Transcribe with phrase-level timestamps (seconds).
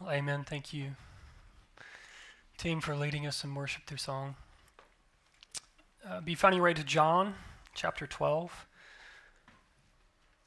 [0.00, 0.44] Well, amen.
[0.44, 0.92] Thank you,
[2.56, 4.34] team, for leading us in worship through song.
[6.08, 7.34] Uh, be finding your way to John
[7.74, 8.66] chapter 12.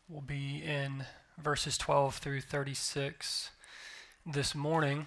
[0.10, 1.06] We'll be in
[1.38, 3.52] verses 12 through 36
[4.26, 5.06] this morning.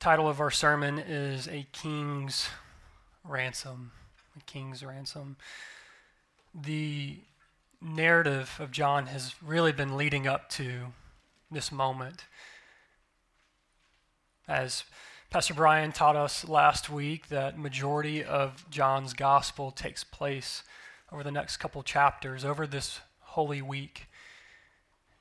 [0.00, 2.48] Title of our sermon is A King's
[3.22, 3.92] Ransom.
[4.38, 5.36] A King's Ransom.
[6.54, 7.18] The
[7.82, 10.86] narrative of John has really been leading up to
[11.52, 12.24] this moment.
[14.48, 14.84] As
[15.30, 20.62] Pastor Brian taught us last week, that majority of John's gospel takes place
[21.10, 24.06] over the next couple chapters, over this Holy Week.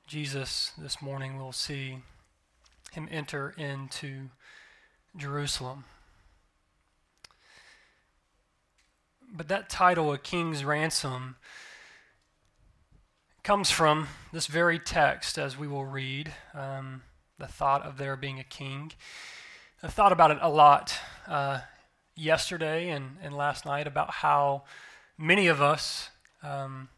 [0.08, 2.00] Jesus, this morning, we'll see
[2.92, 4.30] him enter into
[5.16, 5.86] Jerusalem.
[9.34, 11.38] But that title, A King's Ransom,
[13.44, 17.02] comes from this very text, as we will read, um,
[17.40, 18.92] the thought of there being a king.
[19.82, 20.94] I thought about it a lot
[21.28, 21.62] uh,
[22.16, 24.64] yesterday and, and last night about how
[25.18, 26.10] many of us
[26.44, 26.90] um,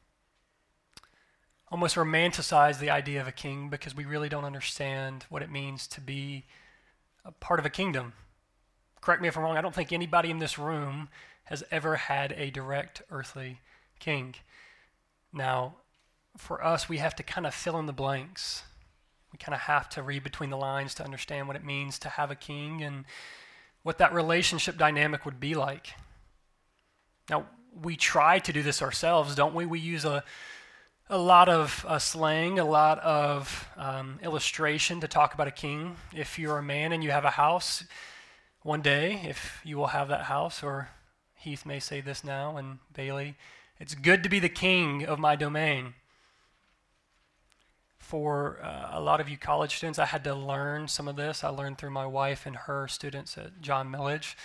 [1.72, 5.88] almost romanticize the idea of a king because we really don't understand what it means
[5.88, 6.44] to be
[7.24, 8.12] a part of a kingdom.
[9.00, 11.08] Correct me if I'm wrong, I don't think anybody in this room
[11.46, 13.62] has ever had a direct earthly
[14.00, 14.36] king.
[15.32, 15.76] Now,
[16.38, 18.64] for us, we have to kind of fill in the blanks.
[19.32, 22.10] We kind of have to read between the lines to understand what it means to
[22.10, 23.06] have a king and
[23.84, 25.88] what that relationship dynamic would be like.
[27.30, 27.48] Now,
[27.82, 29.66] we try to do this ourselves, don't we?
[29.66, 30.24] We use a,
[31.10, 35.96] a lot of uh, slang, a lot of um, illustration to talk about a king.
[36.16, 37.84] If you're a man and you have a house,
[38.62, 40.90] one day, if you will have that house, or
[41.36, 43.36] Heath may say this now, and Bailey,
[43.80, 45.96] it's good to be the king of my domain
[48.04, 51.44] for uh, a lot of you college students, I had to learn some of this.
[51.44, 54.38] I learned through my wife and her students at John Milledge.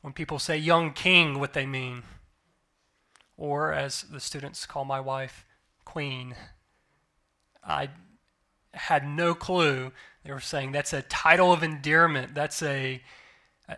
[0.00, 2.04] When people say young king, what they mean.
[3.36, 5.44] Or, as the students call my wife,
[5.84, 6.34] queen.
[7.62, 7.90] I
[8.72, 9.92] had no clue.
[10.24, 13.02] They were saying that's a title of endearment, that's a,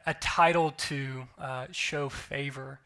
[0.07, 2.81] a title to uh, show favor.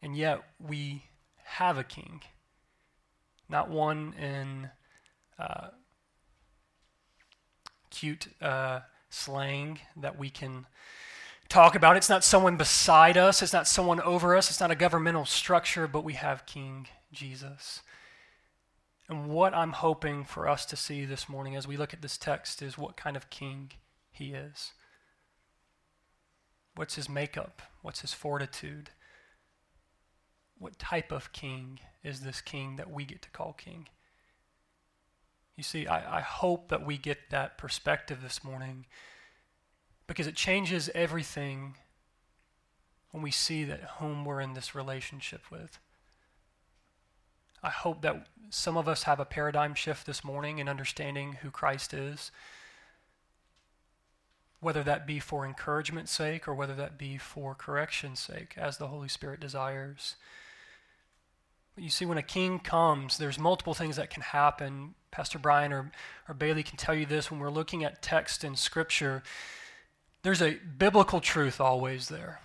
[0.00, 1.02] And yet, we
[1.44, 2.22] have a king.
[3.48, 4.70] Not one in
[5.40, 5.68] uh,
[7.90, 10.66] cute uh, slang that we can
[11.48, 11.96] talk about.
[11.96, 15.88] It's not someone beside us, it's not someone over us, it's not a governmental structure,
[15.88, 17.82] but we have King Jesus.
[19.08, 22.16] And what I'm hoping for us to see this morning as we look at this
[22.16, 23.72] text is what kind of king
[24.12, 24.70] he is.
[26.76, 27.60] What's his makeup?
[27.82, 28.90] What's his fortitude?
[30.58, 33.88] What type of king is this king that we get to call king?
[35.60, 38.86] You see, I, I hope that we get that perspective this morning
[40.06, 41.74] because it changes everything
[43.10, 45.78] when we see that whom we're in this relationship with.
[47.62, 51.50] I hope that some of us have a paradigm shift this morning in understanding who
[51.50, 52.32] Christ is,
[54.60, 58.88] whether that be for encouragement's sake or whether that be for correction's sake, as the
[58.88, 60.16] Holy Spirit desires.
[61.76, 65.90] You see, when a king comes, there's multiple things that can happen Pastor Brian or,
[66.28, 69.22] or Bailey can tell you this when we're looking at text in Scripture,
[70.22, 72.40] there's a biblical truth always there.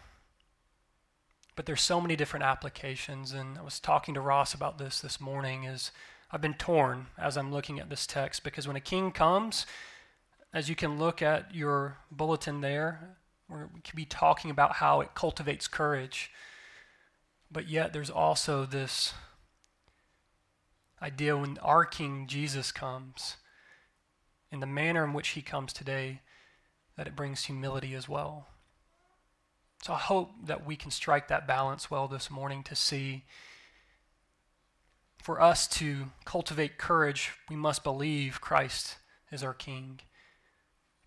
[1.56, 5.22] But there's so many different applications, and I was talking to Ross about this this
[5.22, 5.64] morning.
[5.64, 5.92] Is
[6.32, 9.66] I've been torn as I'm looking at this text because when a king comes,
[10.54, 13.16] as you can look at your bulletin there,
[13.48, 16.32] we could be talking about how it cultivates courage.
[17.52, 19.14] But yet, there's also this
[21.02, 23.38] idea when our King Jesus comes,
[24.52, 26.22] in the manner in which he comes today,
[26.98, 28.48] that it brings humility as well.
[29.84, 33.24] So I hope that we can strike that balance well this morning to see.
[35.22, 38.98] For us to cultivate courage, we must believe Christ
[39.32, 40.00] is our King.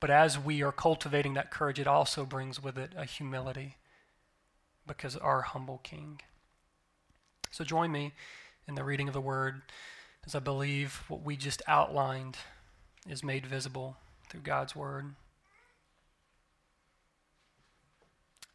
[0.01, 3.77] But as we are cultivating that courage, it also brings with it a humility
[4.89, 6.21] because our humble King.
[7.53, 8.13] So join me
[8.67, 9.63] in the reading of the word,
[10.27, 12.37] as I believe what we just outlined
[13.09, 13.97] is made visible
[14.29, 15.15] through God's word.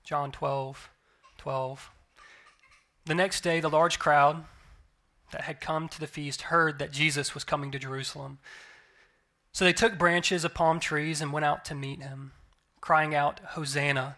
[0.04, 0.90] John 12,
[1.38, 1.90] 12.
[3.06, 4.44] The next day, the large crowd
[5.32, 8.40] that had come to the feast heard that Jesus was coming to Jerusalem.
[9.52, 12.34] So they took branches of palm trees and went out to meet him,
[12.82, 14.18] crying out, Hosanna!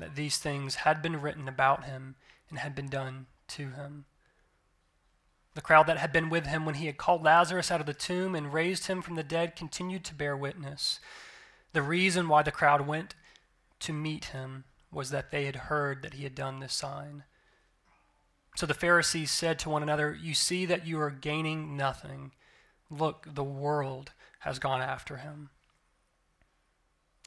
[0.00, 2.16] that these things had been written about him
[2.48, 4.06] and had been done to him.
[5.54, 7.94] The crowd that had been with him when he had called Lazarus out of the
[7.94, 11.00] tomb and raised him from the dead continued to bear witness.
[11.72, 13.14] The reason why the crowd went
[13.80, 17.24] to meet him was that they had heard that he had done this sign.
[18.56, 22.32] So the Pharisees said to one another, You see that you are gaining nothing.
[22.90, 25.50] Look, the world has gone after him.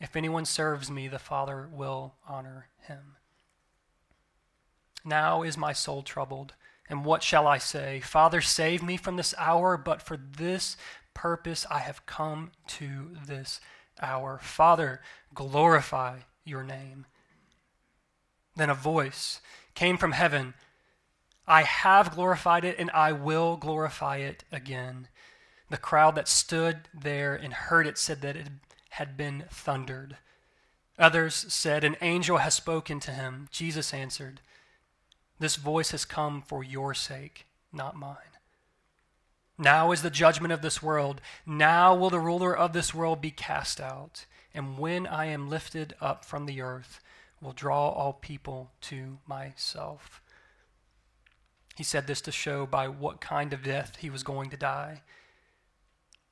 [0.00, 3.16] If anyone serves me, the Father will honor him.
[5.04, 6.54] Now is my soul troubled,
[6.88, 8.00] and what shall I say?
[8.00, 10.76] Father, save me from this hour, but for this
[11.14, 13.60] purpose I have come to this
[14.00, 14.38] hour.
[14.42, 15.00] Father,
[15.34, 17.06] glorify your name.
[18.56, 19.40] Then a voice
[19.74, 20.54] came from heaven
[21.46, 25.08] I have glorified it, and I will glorify it again.
[25.70, 28.48] The crowd that stood there and heard it said that it
[28.96, 30.16] had been thundered.
[30.98, 33.48] Others said, An angel has spoken to him.
[33.50, 34.40] Jesus answered,
[35.38, 38.36] This voice has come for your sake, not mine.
[39.58, 41.20] Now is the judgment of this world.
[41.44, 44.24] Now will the ruler of this world be cast out.
[44.54, 47.00] And when I am lifted up from the earth,
[47.42, 50.22] will draw all people to myself.
[51.76, 55.02] He said this to show by what kind of death he was going to die.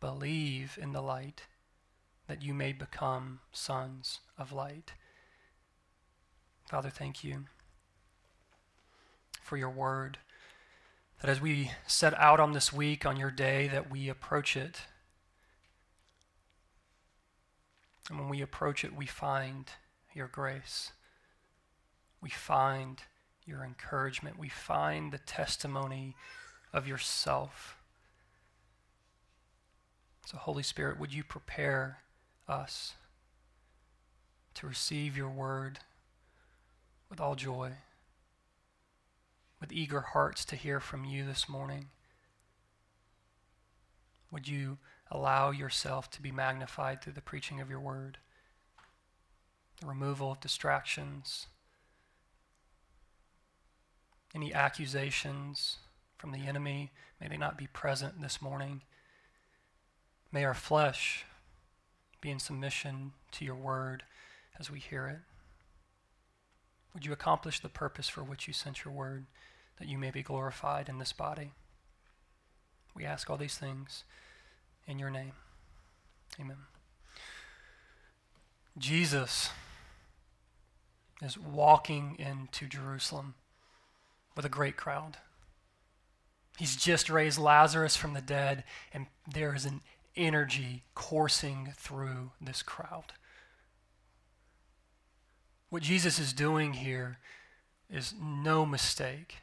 [0.00, 1.42] believe in the light,
[2.28, 4.92] that you may become sons of light.
[6.68, 7.44] Father, thank you
[9.42, 10.18] for your word.
[11.20, 14.82] That as we set out on this week, on your day, that we approach it.
[18.10, 19.70] And when we approach it, we find
[20.12, 20.92] your grace
[22.26, 23.02] we find
[23.44, 24.36] your encouragement.
[24.36, 26.16] We find the testimony
[26.72, 27.75] of yourself.
[30.26, 31.98] So, Holy Spirit, would you prepare
[32.48, 32.94] us
[34.54, 35.78] to receive your word
[37.08, 37.74] with all joy,
[39.60, 41.90] with eager hearts to hear from you this morning?
[44.32, 44.78] Would you
[45.12, 48.18] allow yourself to be magnified through the preaching of your word,
[49.80, 51.46] the removal of distractions?
[54.34, 55.76] Any accusations
[56.18, 56.90] from the enemy,
[57.20, 58.82] may they not be present this morning.
[60.36, 61.24] May our flesh
[62.20, 64.02] be in submission to your word
[64.60, 65.20] as we hear it.
[66.92, 69.24] Would you accomplish the purpose for which you sent your word,
[69.78, 71.52] that you may be glorified in this body?
[72.94, 74.04] We ask all these things
[74.86, 75.32] in your name.
[76.38, 76.58] Amen.
[78.76, 79.48] Jesus
[81.22, 83.36] is walking into Jerusalem
[84.36, 85.16] with a great crowd.
[86.58, 89.80] He's just raised Lazarus from the dead, and there is an
[90.16, 93.12] energy coursing through this crowd.
[95.68, 97.18] What Jesus is doing here
[97.90, 99.36] is no mistake.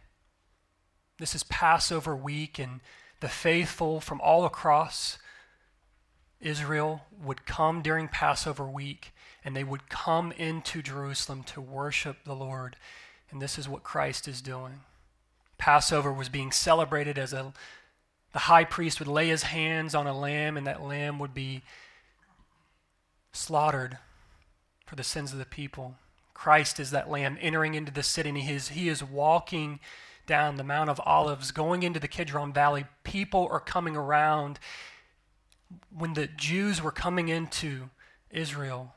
[1.19, 2.81] This is Passover week, and
[3.19, 5.17] the faithful from all across
[6.41, 9.13] Israel would come during Passover week,
[9.45, 12.75] and they would come into Jerusalem to worship the Lord.
[13.31, 14.81] And this is what Christ is doing.
[15.57, 17.53] Passover was being celebrated as a
[18.33, 21.61] the high priest would lay his hands on a lamb and that lamb would be
[23.31, 23.99] slaughtered
[24.85, 25.95] for the sins of the people.
[26.33, 29.79] Christ is that lamb entering into the city and he is, he is walking
[30.25, 32.85] down the Mount of Olives, going into the Kidron Valley.
[33.03, 34.59] People are coming around.
[35.95, 37.89] When the Jews were coming into
[38.31, 38.95] Israel,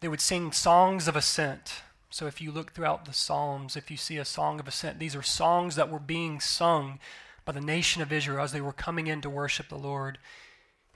[0.00, 1.82] they would sing songs of ascent.
[2.10, 5.16] So if you look throughout the Psalms, if you see a song of ascent, these
[5.16, 6.98] are songs that were being sung
[7.44, 10.18] by the nation of Israel as they were coming in to worship the Lord.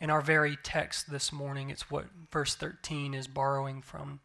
[0.01, 4.21] In our very text this morning, it's what verse 13 is borrowing from.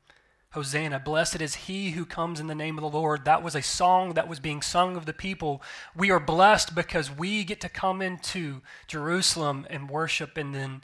[0.52, 3.26] Hosanna, blessed is he who comes in the name of the Lord.
[3.26, 5.64] That was a song that was being sung of the people.
[5.96, 10.84] We are blessed because we get to come into Jerusalem and worship, and then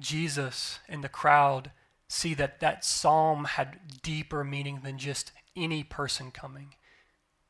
[0.00, 1.70] Jesus and the crowd
[2.08, 6.74] see that that psalm had deeper meaning than just any person coming.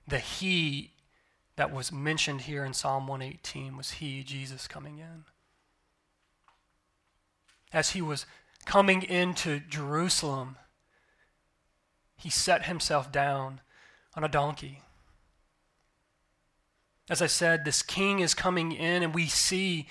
[0.06, 0.92] The He
[1.56, 5.24] that was mentioned here in Psalm 118 was He, Jesus, coming in.
[7.72, 8.26] As He was
[8.64, 10.56] coming into Jerusalem,
[12.16, 13.60] He set Himself down
[14.14, 14.82] on a donkey.
[17.08, 19.86] As I said, this king is coming in, and we see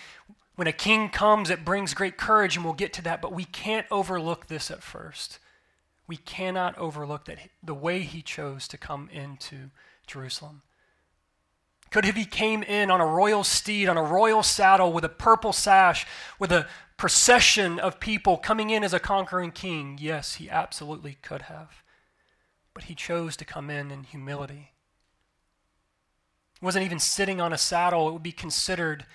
[0.56, 3.46] when a king comes, it brings great courage, and we'll get to that, but we
[3.46, 5.40] can't overlook this at first.
[6.08, 9.72] We cannot overlook that the way he chose to come into
[10.08, 10.62] Jerusalem.
[11.96, 15.10] Could have he came in on a royal steed, on a royal saddle, with a
[15.10, 16.06] purple sash,
[16.38, 19.98] with a procession of people coming in as a conquering king?
[20.02, 21.84] Yes, he absolutely could have.
[22.74, 24.74] But he chose to come in in humility.
[26.60, 28.10] He wasn't even sitting on a saddle.
[28.10, 29.06] It would be considered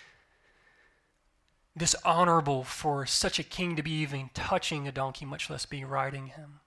[1.77, 6.29] dishonorable for such a king to be even touching a donkey, much less be riding
[6.29, 6.61] him.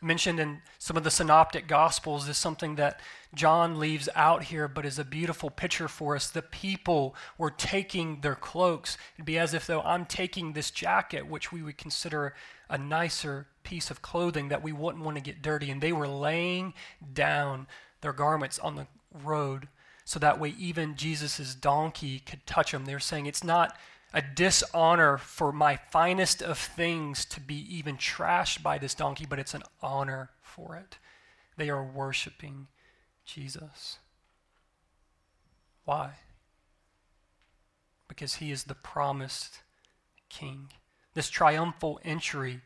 [0.00, 3.00] Mentioned in some of the synoptic gospels is something that
[3.34, 6.30] John leaves out here, but is a beautiful picture for us.
[6.30, 8.96] The people were taking their cloaks.
[9.16, 12.34] It'd be as if though I'm taking this jacket, which we would consider
[12.70, 16.08] a nicer piece of clothing that we wouldn't want to get dirty, and they were
[16.08, 16.72] laying
[17.12, 17.66] down
[18.00, 19.68] their garments on the road
[20.04, 22.86] so that way even Jesus' donkey could touch them.
[22.86, 23.76] They're saying it's not
[24.14, 29.38] a dishonor for my finest of things to be even trashed by this donkey, but
[29.38, 30.96] it's an honor for it.
[31.58, 32.68] They are worshiping
[33.28, 33.98] Jesus.
[35.84, 36.12] Why?
[38.08, 39.60] Because he is the promised
[40.30, 40.70] king.
[41.12, 42.62] This triumphal entry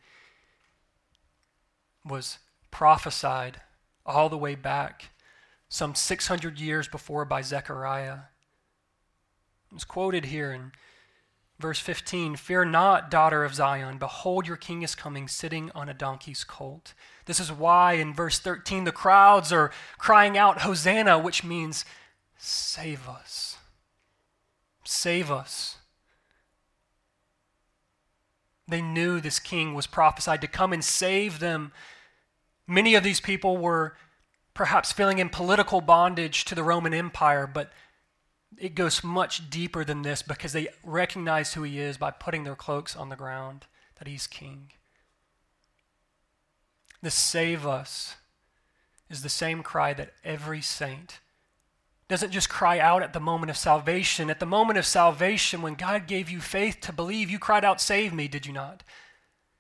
[2.05, 2.39] was
[2.71, 3.61] prophesied
[4.07, 5.11] all the way back
[5.69, 8.19] some 600 years before by Zechariah.
[9.75, 10.73] It's quoted here in
[11.63, 13.97] verse 15 Fear not, daughter of Zion.
[13.97, 16.93] Behold, your king is coming, sitting on a donkey's colt.
[17.25, 21.87] This is why in verse 13 the crowds are crying out, Hosanna, which means
[22.37, 23.57] save us.
[24.85, 25.79] Save us.
[28.69, 31.73] They knew this king was prophesied to come and save them.
[32.67, 33.97] Many of these people were
[34.55, 37.73] perhaps feeling in political bondage to the Roman Empire, but
[38.59, 42.55] it goes much deeper than this because they recognize who he is by putting their
[42.55, 43.67] cloaks on the ground,
[43.99, 44.73] that he's king.
[47.03, 48.17] The save us
[49.11, 51.19] is the same cry that every saint
[52.13, 54.29] doesn't just cry out at the moment of salvation.
[54.29, 57.81] At the moment of salvation, when God gave you faith to believe, you cried out,
[57.81, 58.83] Save me, did you not?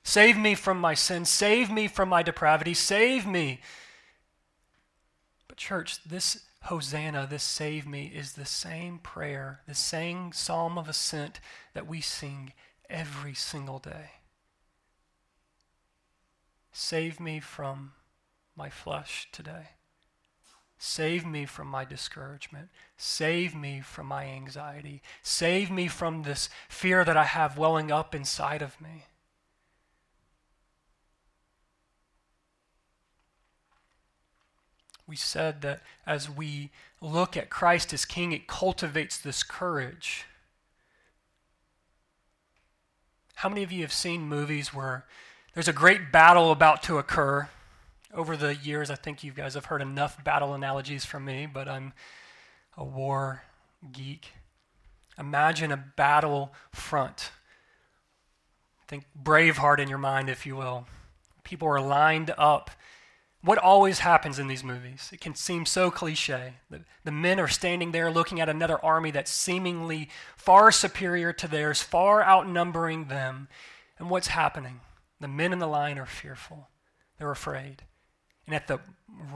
[0.04, 1.30] Save me from my sins.
[1.30, 2.74] Save me from my depravity.
[2.74, 3.60] Save me.
[5.48, 10.88] But, church, this Hosanna, this save me, is the same prayer, the same psalm of
[10.88, 11.40] ascent
[11.74, 12.52] that we sing
[12.88, 14.10] every single day.
[16.72, 17.92] Save me from
[18.56, 19.70] my flesh today.
[20.78, 22.68] Save me from my discouragement.
[22.96, 25.02] Save me from my anxiety.
[25.22, 29.04] Save me from this fear that I have welling up inside of me.
[35.12, 36.70] We said that as we
[37.02, 40.24] look at Christ as King, it cultivates this courage.
[43.34, 45.04] How many of you have seen movies where
[45.52, 47.50] there's a great battle about to occur?
[48.14, 51.68] Over the years, I think you guys have heard enough battle analogies from me, but
[51.68, 51.92] I'm
[52.78, 53.42] a war
[53.92, 54.32] geek.
[55.18, 57.32] Imagine a battle front.
[58.88, 60.86] Think Braveheart in your mind, if you will.
[61.44, 62.70] People are lined up
[63.44, 65.10] what always happens in these movies?
[65.12, 66.54] It can seem so cliche.
[66.70, 71.48] The, the men are standing there looking at another army that's seemingly far superior to
[71.48, 73.48] theirs, far outnumbering them.
[73.98, 74.80] And what's happening?
[75.20, 76.68] The men in the line are fearful,
[77.18, 77.82] they're afraid.
[78.46, 78.80] And at the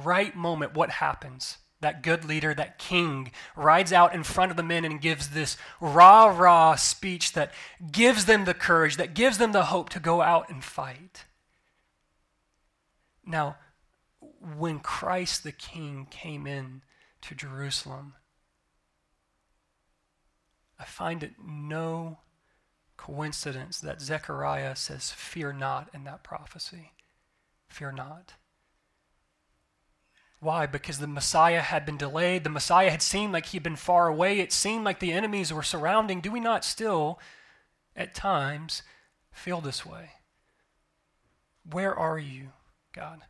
[0.03, 1.59] right moment, what happens?
[1.81, 5.57] that good leader, that king, rides out in front of the men and gives this
[5.81, 7.53] rah rah speech that
[7.93, 11.27] gives them the courage, that gives them the hope to go out and fight.
[13.27, 13.57] Now,
[14.55, 16.83] when Christ the King came in
[17.23, 18.15] to Jerusalem,
[20.79, 22.19] I find it no
[22.97, 26.93] coincidence that Zechariah says, Fear not in that prophecy.
[27.69, 28.35] Fear not.
[30.41, 30.67] Why?
[30.67, 32.45] Because the Messiah had been delayed.
[32.45, 34.39] The Messiah had seemed like he'd been far away.
[34.39, 36.21] It seemed like the enemies were surrounding.
[36.21, 37.19] Do we not still,
[37.97, 38.83] at times,
[39.33, 40.11] feel this way?
[41.69, 42.51] Where are you,
[42.93, 43.23] God?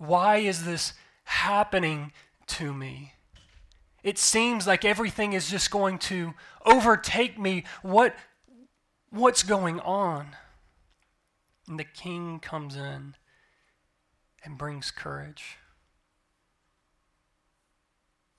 [0.00, 2.12] Why is this happening
[2.46, 3.12] to me?
[4.02, 6.32] It seems like everything is just going to
[6.64, 7.64] overtake me.
[7.82, 8.16] What,
[9.10, 10.28] what's going on?
[11.68, 13.14] And the king comes in
[14.42, 15.58] and brings courage.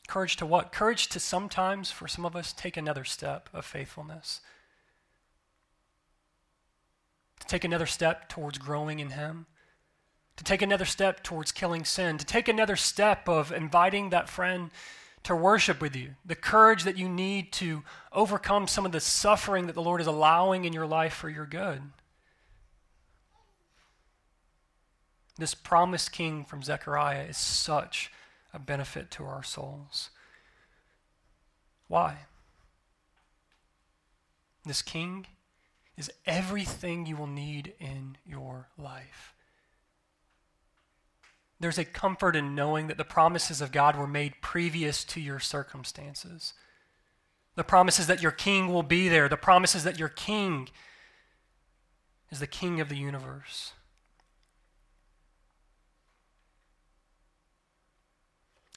[0.07, 0.71] Courage to what?
[0.71, 4.41] Courage to sometimes, for some of us, take another step of faithfulness.
[7.39, 9.45] To take another step towards growing in Him.
[10.37, 12.17] To take another step towards killing sin.
[12.17, 14.71] To take another step of inviting that friend
[15.23, 16.15] to worship with you.
[16.25, 20.07] The courage that you need to overcome some of the suffering that the Lord is
[20.07, 21.81] allowing in your life for your good.
[25.37, 28.11] This promised king from Zechariah is such
[28.53, 30.09] a benefit to our souls.
[31.87, 32.17] Why?
[34.65, 35.27] This king
[35.97, 39.33] is everything you will need in your life.
[41.61, 45.39] There's a comfort in knowing that the promises of God were made previous to your
[45.39, 46.55] circumstances.
[47.55, 50.69] The promises that your king will be there, the promises that your king
[52.31, 53.73] is the king of the universe.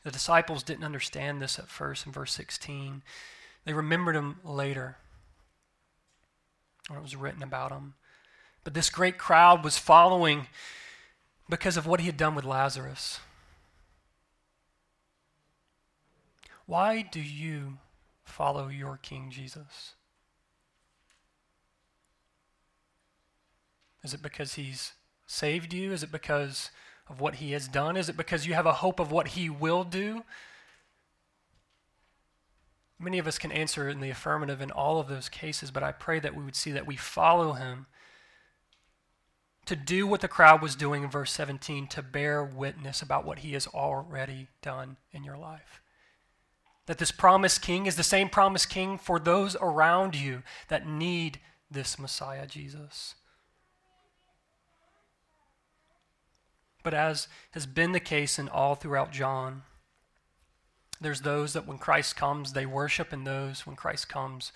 [0.02, 3.02] The disciples didn't understand this at first in verse 16.
[3.64, 4.98] They remembered him later
[6.88, 7.94] when it was written about him.
[8.62, 10.48] But this great crowd was following
[11.48, 13.20] because of what he had done with Lazarus.
[16.66, 17.78] Why do you
[18.24, 19.94] follow your King Jesus?
[24.02, 24.92] Is it because he's
[25.26, 25.92] saved you?
[25.92, 26.70] Is it because
[27.08, 27.96] of what he has done?
[27.96, 30.24] Is it because you have a hope of what he will do?
[32.98, 35.92] Many of us can answer in the affirmative in all of those cases, but I
[35.92, 37.86] pray that we would see that we follow him
[39.66, 43.40] to do what the crowd was doing in verse 17, to bear witness about what
[43.40, 45.80] he has already done in your life.
[46.86, 51.40] That this promised king is the same promised king for those around you that need
[51.70, 53.14] this Messiah, Jesus.
[56.82, 59.62] But as has been the case in all throughout John,
[61.00, 64.52] there's those that when Christ comes, they worship, and those when Christ comes,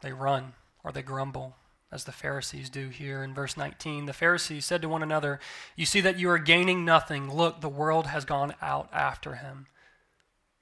[0.00, 1.56] they run or they grumble,
[1.92, 4.06] as the Pharisees do here in verse 19.
[4.06, 5.40] The Pharisees said to one another,
[5.76, 7.32] You see that you are gaining nothing.
[7.32, 9.66] Look, the world has gone out after him.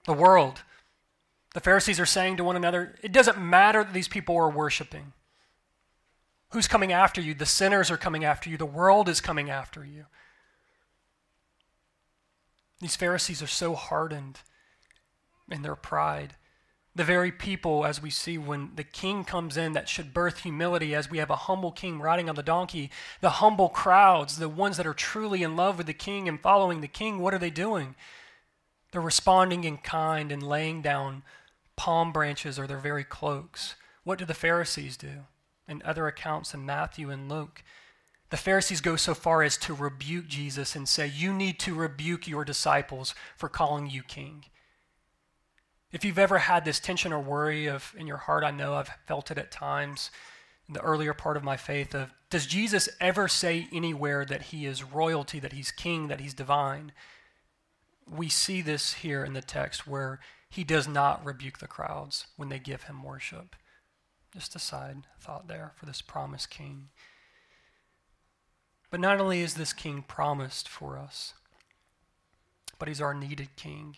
[0.07, 0.63] The world.
[1.55, 5.13] The Pharisees are saying to one another, It doesn't matter that these people are worshiping.
[6.51, 7.35] Who's coming after you?
[7.35, 8.57] The sinners are coming after you.
[8.57, 10.07] The world is coming after you.
[12.81, 14.41] These Pharisees are so hardened
[15.51, 16.37] in their pride.
[16.95, 20.95] The very people, as we see when the king comes in, that should birth humility,
[20.95, 24.77] as we have a humble king riding on the donkey, the humble crowds, the ones
[24.77, 27.51] that are truly in love with the king and following the king, what are they
[27.51, 27.95] doing?
[28.91, 31.23] They're responding in kind and laying down
[31.77, 33.77] palm branches or their very cloaks.
[34.03, 35.27] What do the Pharisees do?
[35.69, 37.63] In other accounts in Matthew and Luke,
[38.31, 42.27] the Pharisees go so far as to rebuke Jesus and say, You need to rebuke
[42.27, 44.47] your disciples for calling you king.
[45.91, 48.91] If you've ever had this tension or worry of in your heart, I know I've
[49.07, 50.11] felt it at times
[50.67, 54.67] in the earlier part of my faith of does Jesus ever say anywhere that he
[54.67, 56.93] is royalty, that he's king, that he's divine?
[58.07, 60.21] We see this here in the text where
[60.51, 63.57] he does not rebuke the crowds when they give him worship.
[64.35, 66.89] Just a side thought there for this promised king.
[68.91, 71.33] But not only is this king promised for us,
[72.79, 73.97] but he's our needed king.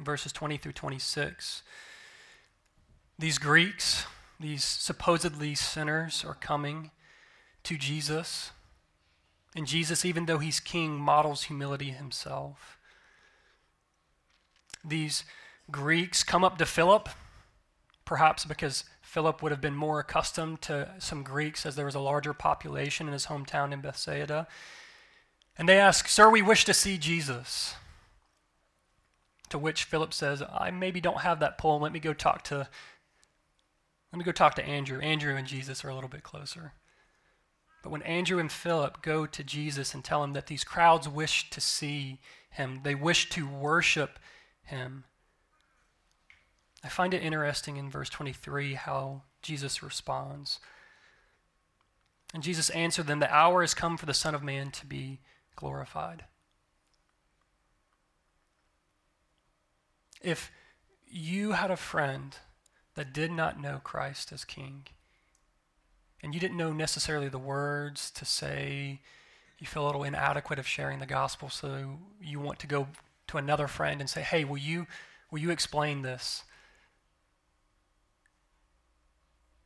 [0.00, 1.62] Verses 20 through 26.
[3.18, 4.06] These Greeks,
[4.40, 6.90] these supposedly sinners, are coming
[7.62, 8.50] to Jesus.
[9.54, 12.76] And Jesus, even though he's king, models humility himself.
[14.84, 15.24] These
[15.70, 17.08] Greeks come up to Philip
[18.04, 22.00] perhaps because Philip would have been more accustomed to some Greeks as there was a
[22.00, 24.46] larger population in his hometown in Bethsaida.
[25.56, 27.74] And they ask, Sir, we wish to see Jesus.
[29.50, 31.78] To which Philip says, I maybe don't have that pull.
[31.78, 32.68] Let me go talk to
[34.14, 35.00] let me go talk to Andrew.
[35.00, 36.74] Andrew and Jesus are a little bit closer.
[37.82, 41.50] But when Andrew and Philip go to Jesus and tell him that these crowds wish
[41.50, 44.20] to see him, they wish to worship
[44.62, 45.02] him,
[46.84, 50.60] I find it interesting in verse 23 how Jesus responds.
[52.32, 55.20] And Jesus answered them, The hour has come for the Son of Man to be
[55.56, 56.24] glorified.
[60.24, 60.50] If
[61.06, 62.34] you had a friend
[62.94, 64.86] that did not know Christ as King,
[66.22, 69.00] and you didn't know necessarily the words to say,
[69.58, 72.88] you feel a little inadequate of sharing the gospel, so you want to go
[73.26, 74.86] to another friend and say, "Hey, will you
[75.30, 76.44] will you explain this?"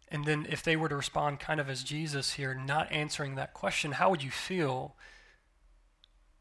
[0.09, 3.55] And then if they were to respond kind of as Jesus here, not answering that
[3.55, 4.97] question, how would you feel?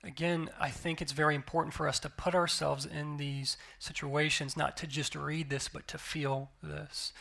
[0.08, 4.78] Again, I think it's very important for us to put ourselves in these situations, not
[4.78, 7.12] to just read this, but to feel this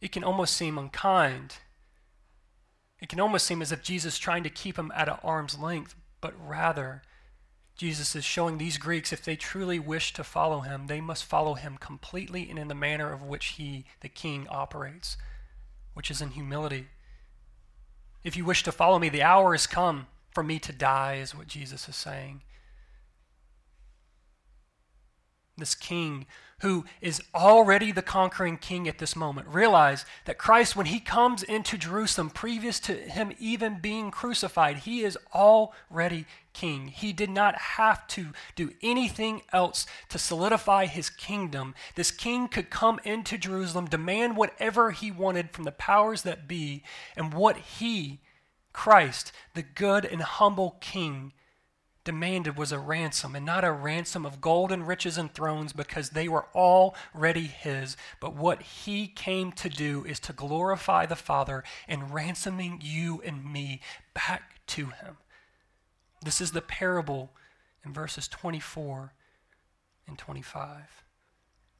[0.00, 1.58] it can almost seem unkind.
[3.00, 5.94] It can almost seem as if Jesus is trying to keep him at arm's length,
[6.20, 7.02] but rather,
[7.76, 11.54] Jesus is showing these Greeks if they truly wish to follow him, they must follow
[11.54, 15.16] him completely and in the manner of which he, the king, operates,
[15.94, 16.88] which is in humility.
[18.24, 21.34] If you wish to follow me, the hour has come for me to die, is
[21.34, 22.42] what Jesus is saying.
[25.56, 26.26] This king
[26.62, 29.48] who is already the conquering king at this moment.
[29.48, 35.02] Realize that Christ, when he comes into Jerusalem, previous to him even being crucified, he
[35.02, 36.86] is already king.
[36.86, 41.74] He did not have to do anything else to solidify his kingdom.
[41.96, 46.84] This king could come into Jerusalem, demand whatever he wanted from the powers that be,
[47.16, 48.20] and what he,
[48.72, 51.32] Christ, the good and humble king,
[52.04, 56.10] demanded was a ransom, and not a ransom of gold and riches and thrones, because
[56.10, 57.96] they were already his.
[58.18, 63.44] But what he came to do is to glorify the Father in ransoming you and
[63.44, 63.80] me
[64.14, 65.18] back to him.
[66.24, 67.30] This is the parable
[67.84, 69.12] in verses 24
[70.06, 71.04] and 25.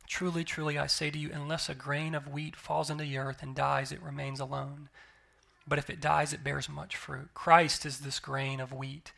[0.06, 3.42] Truly, truly, I say to you, unless a grain of wheat falls into the earth
[3.42, 4.88] and dies, it remains alone.
[5.66, 7.30] But if it dies, it bears much fruit.
[7.34, 9.12] Christ is this grain of wheat.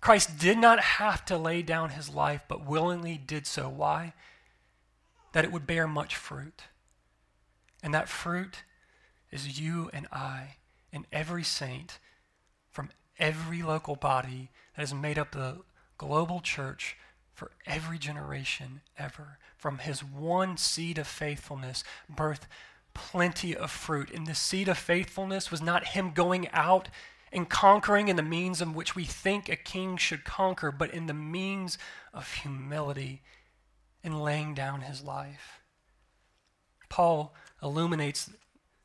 [0.00, 3.68] Christ did not have to lay down his life, but willingly did so.
[3.68, 4.14] Why?
[5.32, 6.64] That it would bear much fruit.
[7.82, 8.64] And that fruit
[9.30, 10.56] is you and I
[10.92, 11.98] and every saint
[12.68, 15.60] from every local body that has made up the
[15.98, 16.96] global church
[17.32, 19.38] for every generation ever.
[19.56, 22.48] From his one seed of faithfulness, birth
[22.94, 24.10] plenty of fruit.
[24.10, 26.88] And the seed of faithfulness was not him going out
[27.32, 31.06] and conquering in the means in which we think a king should conquer, but in
[31.06, 31.78] the means
[32.12, 33.22] of humility
[34.04, 35.62] in laying down his life.
[36.88, 38.30] Paul illuminates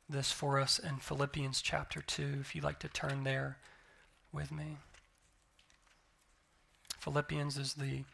[0.08, 3.58] this for us in Philippians chapter 2, if you'd like to turn there
[4.32, 4.78] with me.
[7.00, 8.06] Philippians is the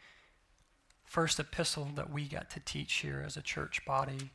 [1.04, 4.32] first epistle that we got to teach here as a church body.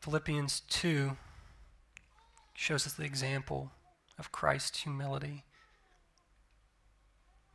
[0.00, 1.16] Philippians 2
[2.54, 3.70] shows us the example
[4.18, 5.44] of Christ's humility.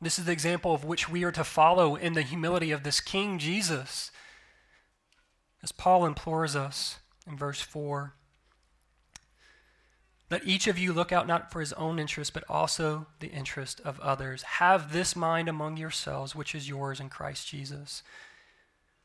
[0.02, 3.00] This is the example of which we are to follow in the humility of this
[3.00, 4.12] King Jesus.
[5.64, 8.14] As Paul implores us in verse 4
[10.32, 13.80] let each of you look out not for his own interest, but also the interest
[13.82, 14.42] of others.
[14.44, 18.02] Have this mind among yourselves, which is yours in Christ Jesus,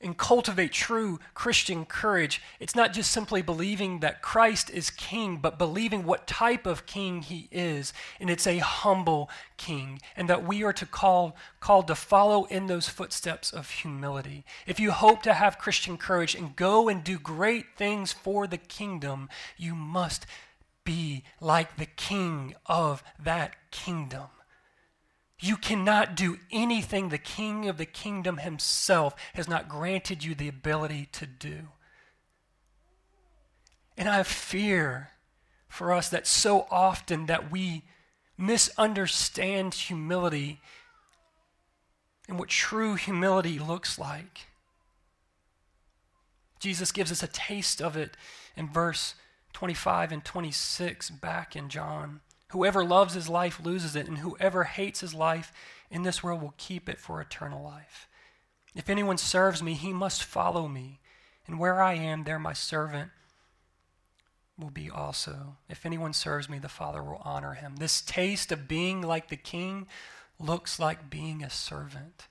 [0.00, 5.58] and cultivate true Christian courage, it's not just simply believing that Christ is king, but
[5.58, 7.92] believing what type of king he is.
[8.18, 12.66] And it's a humble king, and that we are to call called to follow in
[12.66, 14.44] those footsteps of humility.
[14.66, 18.58] If you hope to have Christian courage and go and do great things for the
[18.58, 20.26] kingdom, you must
[20.84, 24.28] be like the king of that kingdom.
[25.40, 30.48] You cannot do anything the king of the kingdom himself has not granted you the
[30.48, 31.68] ability to do.
[33.96, 35.10] And I fear
[35.66, 37.84] for us that so often that we
[38.36, 40.60] misunderstand humility
[42.28, 44.46] and what true humility looks like.
[46.58, 48.16] Jesus gives us a taste of it
[48.56, 49.14] in verse
[49.54, 52.20] 25 and 26 back in John.
[52.50, 55.52] Whoever loves his life loses it, and whoever hates his life
[55.90, 58.08] in this world will keep it for eternal life.
[58.74, 61.00] If anyone serves me, he must follow me,
[61.46, 63.10] and where I am, there my servant
[64.58, 65.56] will be also.
[65.68, 67.76] If anyone serves me, the Father will honor him.
[67.76, 69.86] This taste of being like the king
[70.38, 72.26] looks like being a servant.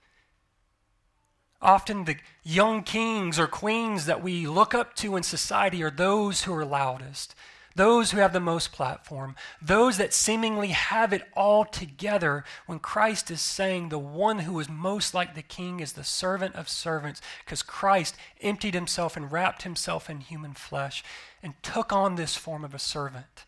[1.62, 6.44] Often, the young kings or queens that we look up to in society are those
[6.44, 7.36] who are loudest,
[7.80, 13.32] those who have the most platform, those that seemingly have it all together when Christ
[13.32, 17.22] is saying the one who is most like the king is the servant of servants
[17.46, 21.06] because Christ emptied himself and wrapped himself in human flesh
[21.42, 23.46] and took on this form of a servant.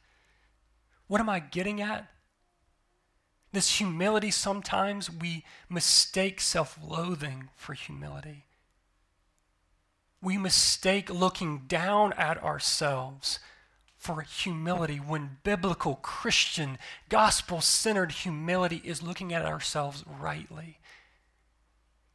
[1.07, 2.07] What am I getting at?
[3.51, 8.45] This humility, sometimes we mistake self loathing for humility.
[10.21, 13.39] We mistake looking down at ourselves
[14.01, 20.79] for humility when biblical, Christian, gospel centered humility is looking at ourselves rightly.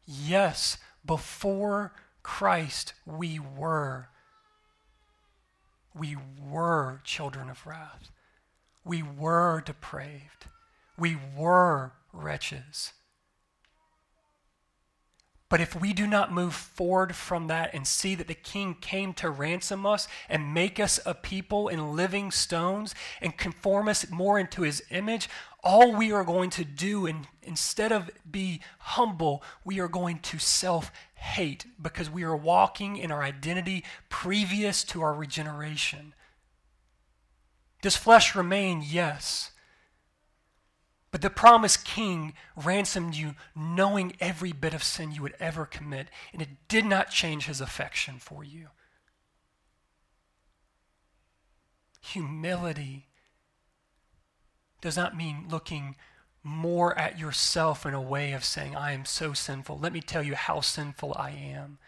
[0.04, 1.92] Yes, before
[2.24, 4.08] Christ, we were.
[5.94, 8.10] We were children of wrath.
[8.84, 10.46] We were depraved.
[10.98, 12.94] We were wretches.
[15.48, 19.12] But if we do not move forward from that and see that the King came
[19.14, 24.40] to ransom us and make us a people in living stones and conform us more
[24.40, 25.28] into his image,
[25.62, 30.38] all we are going to do, and instead of be humble, we are going to
[30.38, 36.14] self hate because we are walking in our identity previous to our regeneration.
[37.82, 38.82] Does flesh remain?
[38.84, 39.52] Yes.
[41.16, 46.08] But the promised king ransomed you knowing every bit of sin you would ever commit,
[46.30, 48.68] and it did not change his affection for you.
[52.02, 53.06] Humility
[54.82, 55.96] does not mean looking
[56.42, 59.78] more at yourself in a way of saying, I am so sinful.
[59.78, 61.78] Let me tell you how sinful I am.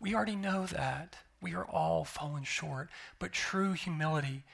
[0.00, 1.16] We already know that.
[1.42, 2.88] We are all fallen short.
[3.18, 4.44] But true humility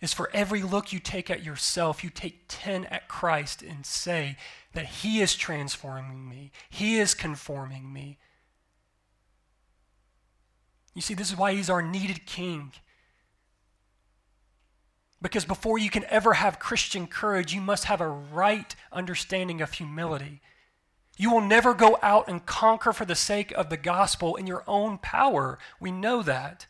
[0.00, 4.36] is for every look you take at yourself, you take 10 at Christ and say
[4.72, 8.18] that He is transforming me, He is conforming me.
[10.94, 12.72] You see, this is why He's our needed King.
[15.20, 19.72] Because before you can ever have Christian courage, you must have a right understanding of
[19.72, 20.40] humility.
[21.16, 24.62] You will never go out and conquer for the sake of the gospel in your
[24.68, 25.58] own power.
[25.80, 26.66] We know that.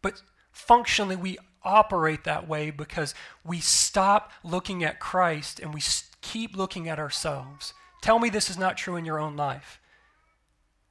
[0.00, 5.80] But functionally, we operate that way because we stop looking at Christ and we
[6.20, 7.74] keep looking at ourselves.
[8.02, 9.80] Tell me this is not true in your own life.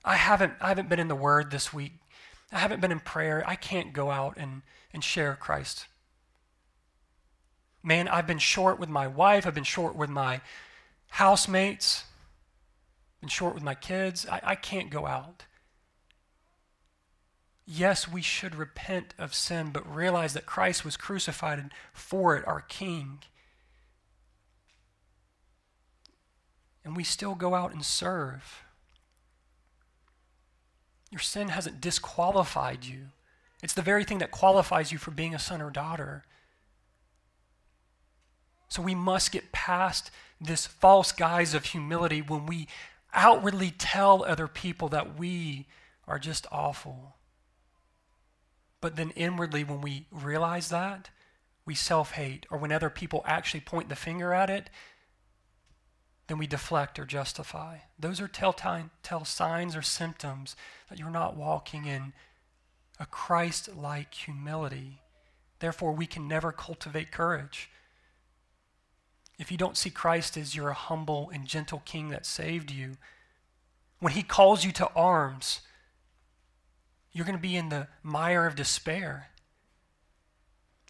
[0.04, 1.94] I haven't, I haven't been in the Word this week.
[2.52, 3.44] I haven't been in prayer.
[3.48, 4.62] I can't go out and,
[4.94, 5.88] and share Christ.
[7.82, 9.46] Man, I've been short with my wife.
[9.46, 10.42] I've been short with my
[11.10, 12.06] housemates.
[13.22, 14.28] Been short with my kids.
[14.28, 15.44] I, I can't go out.
[17.66, 22.62] Yes, we should repent of sin, but realize that Christ was crucified for it, our
[22.62, 23.20] King.
[26.84, 28.64] And we still go out and serve.
[31.10, 33.10] Your sin hasn't disqualified you.
[33.62, 36.26] It's the very thing that qualifies you for being a son or daughter.
[38.68, 42.68] So we must get past this false guise of humility when we
[43.14, 45.68] outwardly tell other people that we
[46.08, 47.16] are just awful.
[48.84, 51.10] But then inwardly, when we realize that,
[51.66, 52.46] we self hate.
[52.52, 54.70] Or when other people actually point the finger at it,
[56.28, 57.78] then we deflect or justify.
[57.98, 60.58] Those are telltale tell signs or symptoms
[60.90, 62.12] that you're not walking in
[63.00, 65.00] a Christ like humility.
[65.60, 67.72] Therefore, we can never cultivate courage.
[69.40, 72.98] If you don't see Christ as your humble and gentle king that saved you,
[74.02, 75.62] when he calls you to arms,
[77.14, 79.28] you're going to be in the mire of despair.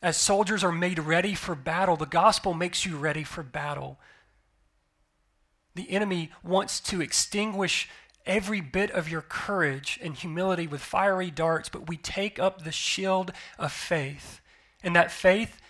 [0.02, 4.00] As soldiers are made ready for battle, the gospel makes you ready for battle.
[5.76, 7.90] The enemy wants to extinguish
[8.26, 12.72] every bit of your courage and humility with fiery darts, but we take up the
[12.72, 14.40] shield of faith
[14.84, 15.62] And that faith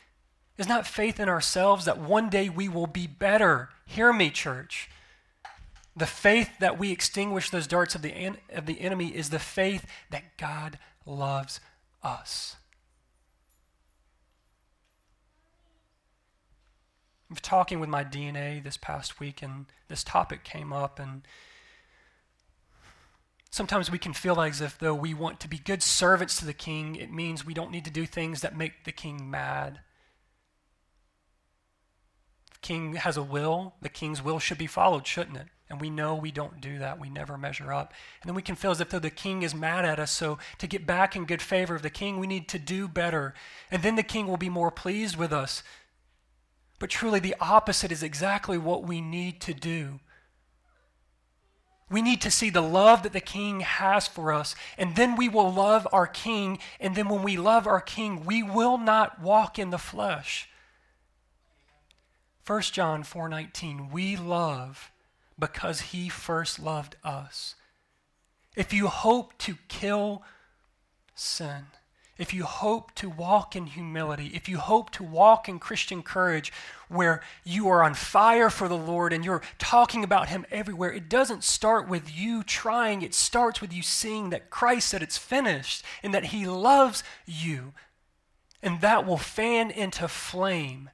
[0.57, 3.69] is not faith in ourselves that one day we will be better.
[3.85, 4.89] Hear me, church.
[5.95, 9.39] The faith that we extinguish those darts of the, en- of the enemy is the
[9.39, 11.59] faith that God loves
[12.01, 12.55] us.
[17.29, 21.23] I was talking with my DNA this past week, and this topic came up, and
[23.49, 26.53] sometimes we can feel as if though we want to be good servants to the
[26.53, 29.79] king, it means we don't need to do things that make the king mad.
[32.53, 35.47] The king has a will, the king's will should be followed, shouldn't it?
[35.73, 36.99] And we know we don't do that.
[36.99, 37.95] We never measure up.
[38.21, 40.11] And then we can feel as if though the king is mad at us.
[40.11, 43.33] So to get back in good favor of the king, we need to do better.
[43.71, 45.63] And then the king will be more pleased with us.
[46.77, 49.99] But truly, the opposite is exactly what we need to do.
[51.89, 55.27] We need to see the love that the king has for us, and then we
[55.27, 56.59] will love our king.
[56.79, 60.47] And then when we love our king, we will not walk in the flesh.
[62.45, 64.91] 1 John 4:19 We love
[65.37, 67.55] because he first loved us.
[68.55, 70.23] If you hope to kill
[71.15, 71.65] sin,
[72.17, 76.53] if you hope to walk in humility, if you hope to walk in Christian courage
[76.87, 81.09] where you are on fire for the Lord and you're talking about Him everywhere, it
[81.09, 83.01] doesn't start with you trying.
[83.01, 87.73] It starts with you seeing that Christ said it's finished and that He loves you.
[88.61, 90.91] And that will fan into flame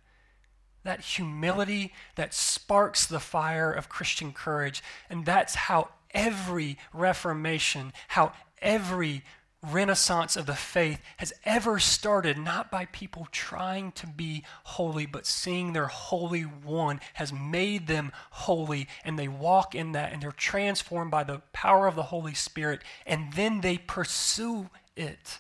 [0.90, 4.84] that humility that sparks the fire of Christian courage.
[5.10, 9.24] And that's how every reformation, how every
[9.62, 15.26] renaissance of the faith has ever started, not by people trying to be holy, but
[15.26, 20.32] seeing their Holy One has made them holy, and they walk in that, and they're
[20.32, 25.40] transformed by the power of the Holy Spirit, and then they pursue it.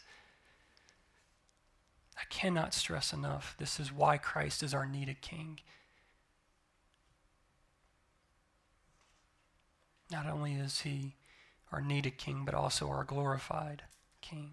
[2.19, 5.59] I cannot stress enough this is why Christ is our needed King.
[10.11, 11.15] Not only is he
[11.71, 13.83] our needed King, but also our glorified
[14.21, 14.51] king.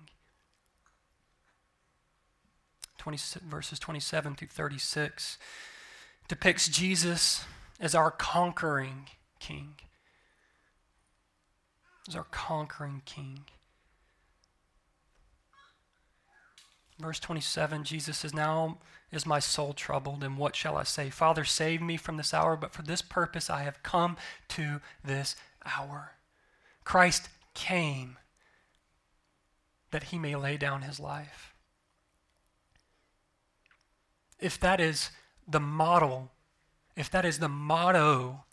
[2.98, 5.38] 20, verses 27 through 36
[6.28, 7.44] depicts Jesus
[7.80, 9.74] as our conquering king.
[12.08, 13.44] As our conquering king.
[16.98, 18.78] Verse 27, Jesus says, Now
[19.12, 21.10] is my soul troubled, and what shall I say?
[21.10, 24.16] Father, save me from this hour, but for this purpose I have come
[24.48, 26.12] to this hour.
[26.84, 28.16] Christ came
[29.90, 31.54] that he may lay down his life.
[34.38, 35.10] If that is
[35.46, 36.32] the model,
[36.96, 38.44] if that is the motto,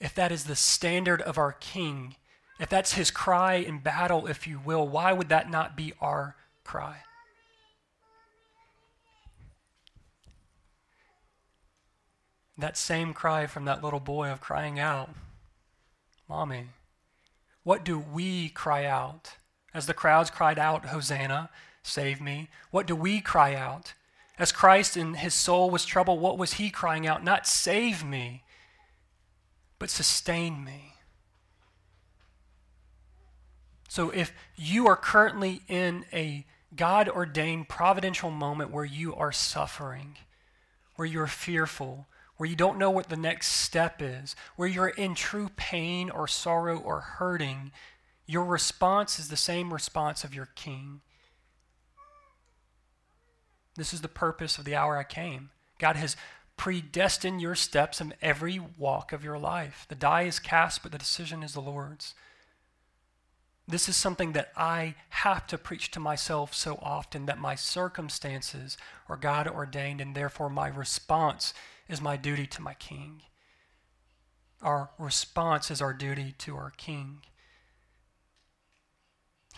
[0.00, 2.16] if that is the standard of our King,
[2.60, 6.36] if that's his cry in battle, if you will, why would that not be our
[6.64, 6.98] cry?
[12.56, 15.10] That same cry from that little boy of crying out,
[16.28, 16.68] Mommy,
[17.62, 19.36] what do we cry out?
[19.74, 21.50] As the crowds cried out, Hosanna,
[21.82, 23.94] save me, what do we cry out?
[24.38, 27.24] As Christ in his soul was troubled, what was he crying out?
[27.24, 28.44] Not save me,
[29.78, 30.94] but sustain me.
[33.88, 40.16] So if you are currently in a God ordained providential moment where you are suffering,
[40.96, 42.06] where you're fearful,
[42.42, 46.26] where you don't know what the next step is, where you're in true pain or
[46.26, 47.70] sorrow or hurting,
[48.26, 51.02] your response is the same response of your king.
[53.76, 55.50] This is the purpose of the hour I came.
[55.78, 56.16] God has
[56.56, 59.86] predestined your steps in every walk of your life.
[59.88, 62.12] The die is cast, but the decision is the Lord's.
[63.68, 68.76] This is something that I have to preach to myself so often that my circumstances
[69.08, 71.54] are God ordained, and therefore my response
[71.92, 73.22] is my duty to my King.
[74.62, 77.22] Our response is our duty to our King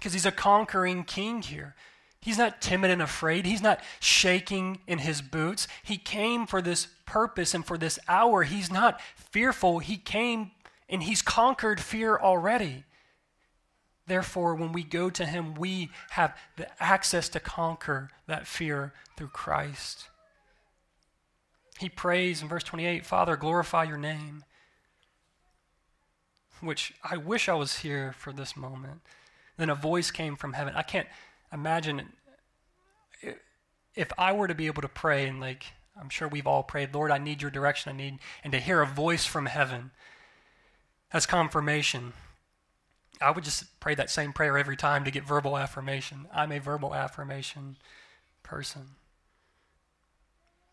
[0.04, 1.74] because he's a conquering king here.
[2.20, 3.46] He's not timid and afraid.
[3.46, 5.66] He's not shaking in his boots.
[5.82, 8.42] He came for this purpose and for this hour.
[8.42, 9.78] He's not fearful.
[9.78, 10.50] He came
[10.88, 12.84] and he's conquered fear already.
[14.06, 19.28] Therefore, when we go to him, we have the access to conquer that fear through
[19.28, 20.08] Christ.
[21.78, 24.44] He prays in verse 28 Father, glorify your name.
[26.60, 29.00] Which I wish I was here for this moment.
[29.56, 30.74] Then a voice came from heaven.
[30.76, 31.08] I can't
[31.52, 32.12] imagine
[33.94, 35.66] if I were to be able to pray and like
[36.00, 37.92] I'm sure we've all prayed, Lord, I need your direction.
[37.92, 39.92] I need and to hear a voice from heaven
[41.12, 42.12] as confirmation.
[43.20, 46.26] I would just pray that same prayer every time to get verbal affirmation.
[46.34, 47.76] I'm a verbal affirmation
[48.42, 48.96] person.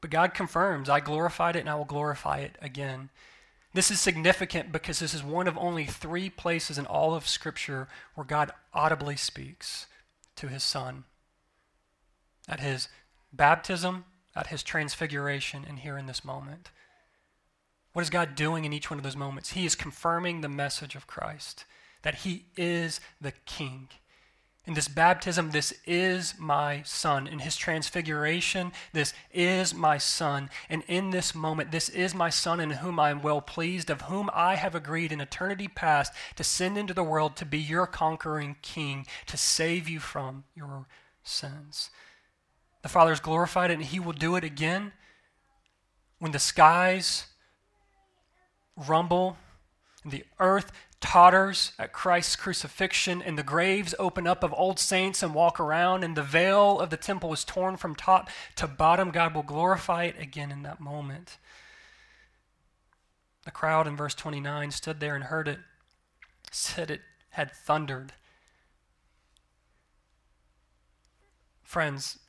[0.02, 3.10] But God confirms, I glorified it and I will glorify it again.
[3.74, 7.88] This is significant because this is one of only three places in all of Scripture
[8.16, 9.88] where God audibly speaks
[10.36, 11.06] to his Son
[12.50, 12.90] at his
[13.32, 14.04] baptism,
[14.36, 16.72] at his transfiguration, and here in this moment.
[17.94, 19.52] What is God doing in each one of those moments?
[19.52, 21.66] He is confirming the message of Christ
[22.02, 23.90] that he is the King.
[24.68, 27.26] In this baptism, this is my son.
[27.26, 30.52] In his transfiguration, this is my son.
[30.70, 34.02] And in this moment, this is my son in whom I am well pleased, of
[34.04, 37.88] whom I have agreed in eternity past to send into the world to be your
[37.88, 40.86] conquering king, to save you from your
[41.24, 41.90] sins.
[42.84, 44.92] The Father is glorified, and he will do it again
[46.20, 47.26] when the skies
[48.76, 49.38] rumble
[50.04, 50.72] and the earth
[51.02, 56.04] totters at Christ's crucifixion, and the graves open up of old saints and walk around,
[56.04, 59.10] and the veil of the temple is torn from top to bottom.
[59.10, 61.38] God will glorify it again in that moment.
[63.44, 65.60] The crowd in verse 29 stood there and heard it,
[66.52, 68.14] said it had thundered.
[71.64, 72.20] Friends,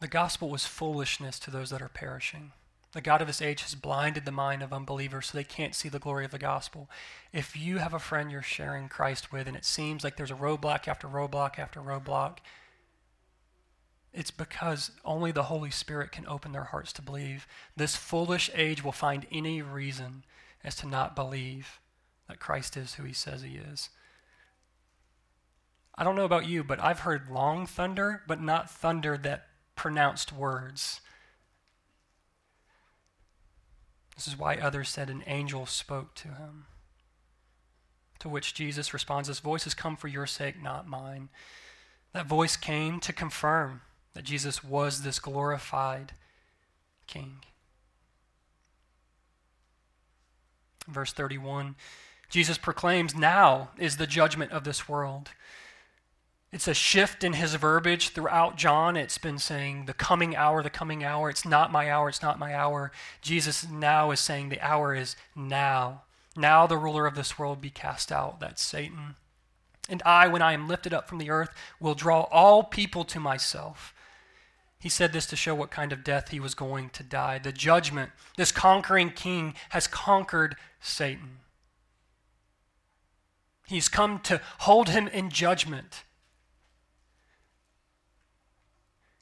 [0.00, 2.52] the gospel was foolishness to those that are perishing.
[2.94, 5.88] The God of this age has blinded the mind of unbelievers so they can't see
[5.88, 6.88] the glory of the gospel.
[7.32, 10.34] If you have a friend you're sharing Christ with and it seems like there's a
[10.34, 12.38] roadblock after roadblock after roadblock,
[14.12, 17.48] it's because only the Holy Spirit can open their hearts to believe.
[17.76, 20.24] This foolish age will find any reason
[20.62, 21.80] as to not believe
[22.28, 23.90] that Christ is who he says he is.
[25.96, 30.32] I don't know about you, but I've heard long thunder, but not thunder that pronounced
[30.32, 31.00] words.
[34.14, 36.66] This is why others said an angel spoke to him.
[38.20, 41.28] To which Jesus responds, This voice has come for your sake, not mine.
[42.12, 43.82] That voice came to confirm
[44.14, 46.12] that Jesus was this glorified
[47.06, 47.40] King.
[50.88, 51.74] Verse 31
[52.30, 55.30] Jesus proclaims, Now is the judgment of this world.
[56.54, 58.96] It's a shift in his verbiage throughout John.
[58.96, 61.28] It's been saying, the coming hour, the coming hour.
[61.28, 62.92] It's not my hour, it's not my hour.
[63.20, 66.02] Jesus now is saying, the hour is now.
[66.36, 68.38] Now the ruler of this world be cast out.
[68.38, 69.16] That's Satan.
[69.88, 71.50] And I, when I am lifted up from the earth,
[71.80, 73.92] will draw all people to myself.
[74.78, 77.38] He said this to show what kind of death he was going to die.
[77.38, 81.38] The judgment, this conquering king, has conquered Satan.
[83.66, 86.04] He's come to hold him in judgment.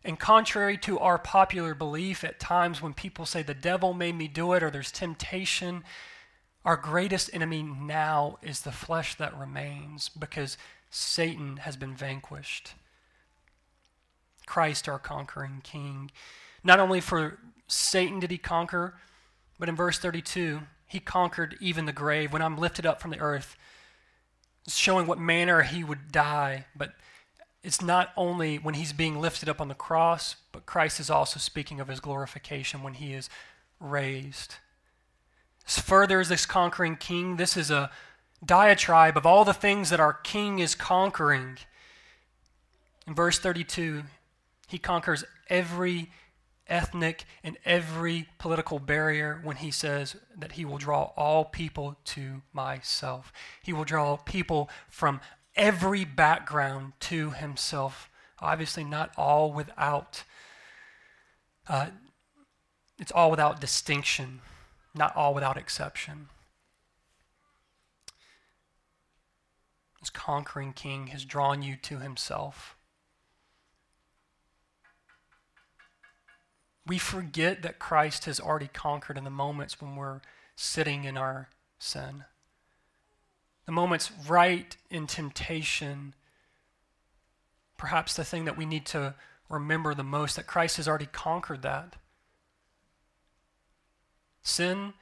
[0.04, 4.26] And contrary to our popular belief at times when people say the devil made me
[4.26, 5.84] do it or there's temptation,
[6.64, 10.56] our greatest enemy now is the flesh that remains because
[10.90, 12.74] Satan has been vanquished.
[14.46, 16.10] Christ, our conquering king.
[16.64, 18.94] Not only for Satan did he conquer,
[19.58, 22.32] but in verse 32, he conquered even the grave.
[22.32, 23.56] When I'm lifted up from the earth,
[24.68, 26.94] showing what manner he would die, but
[27.62, 31.38] it's not only when he's being lifted up on the cross, but Christ is also
[31.38, 33.30] speaking of his glorification when he is
[33.78, 34.56] raised.
[35.64, 37.90] Further as this conquering king, this is a
[38.44, 41.58] diatribe of all the things that our king is conquering.
[43.06, 44.02] In verse 32,
[44.68, 46.10] he conquers every
[46.66, 52.42] ethnic and every political barrier when he says that he will draw all people to
[52.52, 53.32] myself.
[53.62, 55.20] He will draw people from
[55.54, 58.10] every background to himself.
[58.40, 60.24] Obviously, not all without,
[61.68, 61.88] uh,
[62.98, 64.40] it's all without distinction,
[64.94, 66.28] not all without exception.
[70.00, 72.76] This conquering king has drawn you to himself.
[76.84, 80.20] We forget that Christ has already conquered in the moments when we're
[80.56, 81.48] sitting in our
[81.78, 82.24] sin
[83.66, 86.14] the moments right in temptation,
[87.76, 89.14] perhaps the thing that we need to
[89.48, 91.96] remember the most that Christ has already conquered that.
[94.42, 94.94] Sin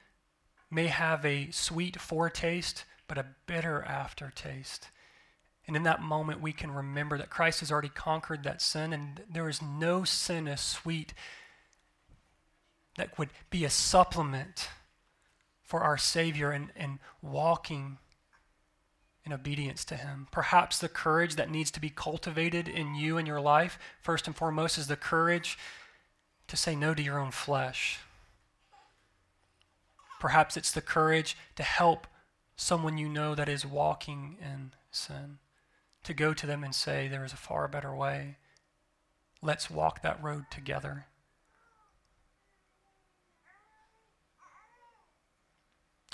[0.71, 4.89] may have a sweet foretaste, but a bitter aftertaste.
[5.67, 9.23] And in that moment, we can remember that Christ has already conquered that sin, and
[9.33, 11.15] there is no sin as sweet
[12.97, 14.69] that would be a supplement
[15.63, 17.99] for our Savior and, and walking
[19.25, 20.29] in obedience to Him.
[20.31, 24.37] Perhaps the courage that needs to be cultivated in you and your life, first and
[24.37, 25.59] foremost, is the courage
[26.49, 28.01] to say no to your own flesh.
[30.19, 32.07] Perhaps it's the courage to help
[32.57, 35.39] someone you know that is walking in sin,
[36.05, 38.37] to go to them and say, There is a far better way.
[39.43, 41.07] Let's walk that road together.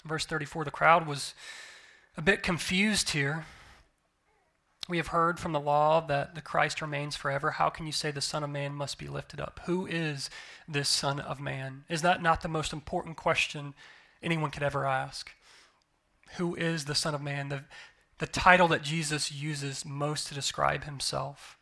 [0.04, 1.34] Verse 34 the crowd was
[2.16, 3.44] a bit confused here.
[4.88, 7.52] We have heard from the law that the Christ remains forever.
[7.52, 9.60] How can you say the Son of Man must be lifted up?
[9.66, 10.30] Who is
[10.68, 11.84] this Son of Man?
[11.88, 13.74] Is that not the most important question
[14.22, 15.32] anyone could ever ask?
[16.36, 17.48] Who is the Son of Man?
[17.48, 17.64] The,
[18.18, 21.58] the title that Jesus uses most to describe himself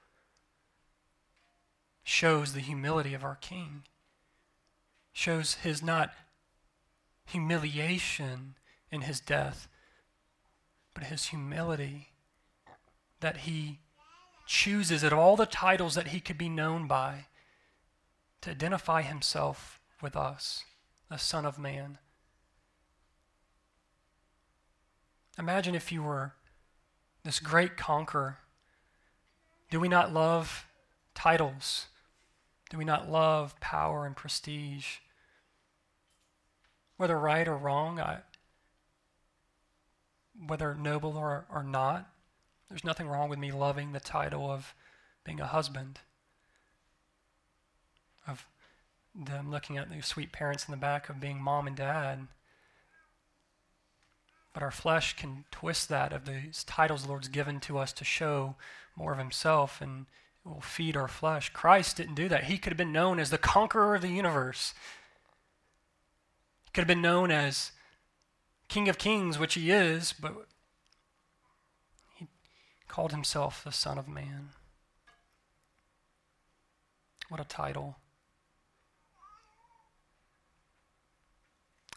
[2.05, 3.85] shows the humility of our King,
[5.13, 6.13] shows his not
[7.25, 8.55] humiliation
[8.93, 9.67] in his death,
[10.95, 12.09] but his humility
[13.21, 13.81] that he
[14.47, 17.27] chooses at all the titles that he could be known by
[18.43, 20.65] to identify himself with us,
[21.11, 21.99] a Son of Man.
[25.39, 26.35] Imagine if you were
[27.25, 28.39] this great conqueror.
[29.71, 30.67] Do we not love
[31.15, 31.87] titles?
[32.71, 34.99] Do we not love power and prestige?
[36.97, 38.19] Whether right or wrong, I,
[40.47, 42.11] whether noble or, or not,
[42.69, 44.75] there's nothing wrong with me loving the title of
[45.25, 46.01] being a husband,
[48.27, 48.47] of
[49.15, 52.27] them looking at the sweet parents in the back of being mom and dad.
[54.53, 58.05] But our flesh can twist that of these titles the Lord's given to us to
[58.05, 58.57] show
[58.97, 60.07] more of Himself and
[60.45, 61.51] it will feed our flesh.
[61.51, 62.45] Christ didn't do that.
[62.45, 64.75] He could have been known as the conqueror of the universe.
[66.65, 67.73] He could have been known as
[68.75, 70.35] King of Kings, which He is, but
[72.17, 72.27] he
[72.89, 74.49] called himself the Son of Man.
[77.29, 77.99] What a title.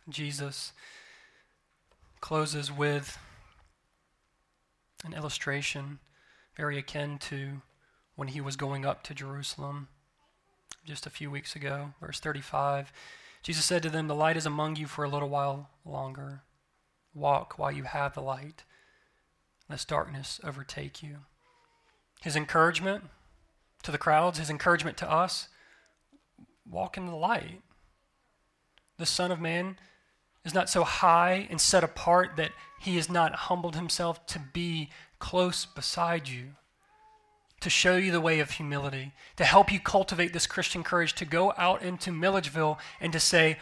[0.07, 0.71] Jesus
[2.21, 3.17] closes with
[5.03, 5.97] an illustration
[6.55, 7.63] very akin to
[8.15, 9.87] when he was going up to Jerusalem
[10.85, 11.95] just a few weeks ago.
[11.99, 12.93] Verse 35
[13.41, 16.43] Jesus said to them, The light is among you for a little while longer.
[17.17, 18.63] Walk while you have the light
[19.69, 21.17] lest darkness overtake you.
[22.21, 23.05] His encouragement
[23.83, 25.49] to the crowds, his encouragement to us
[26.69, 27.61] walk in the light.
[28.97, 29.77] The Son of Man
[30.45, 34.89] is not so high and set apart that he has not humbled himself to be
[35.19, 36.55] close beside you,
[37.59, 41.25] to show you the way of humility, to help you cultivate this Christian courage to
[41.25, 43.57] go out into Milledgeville and to say,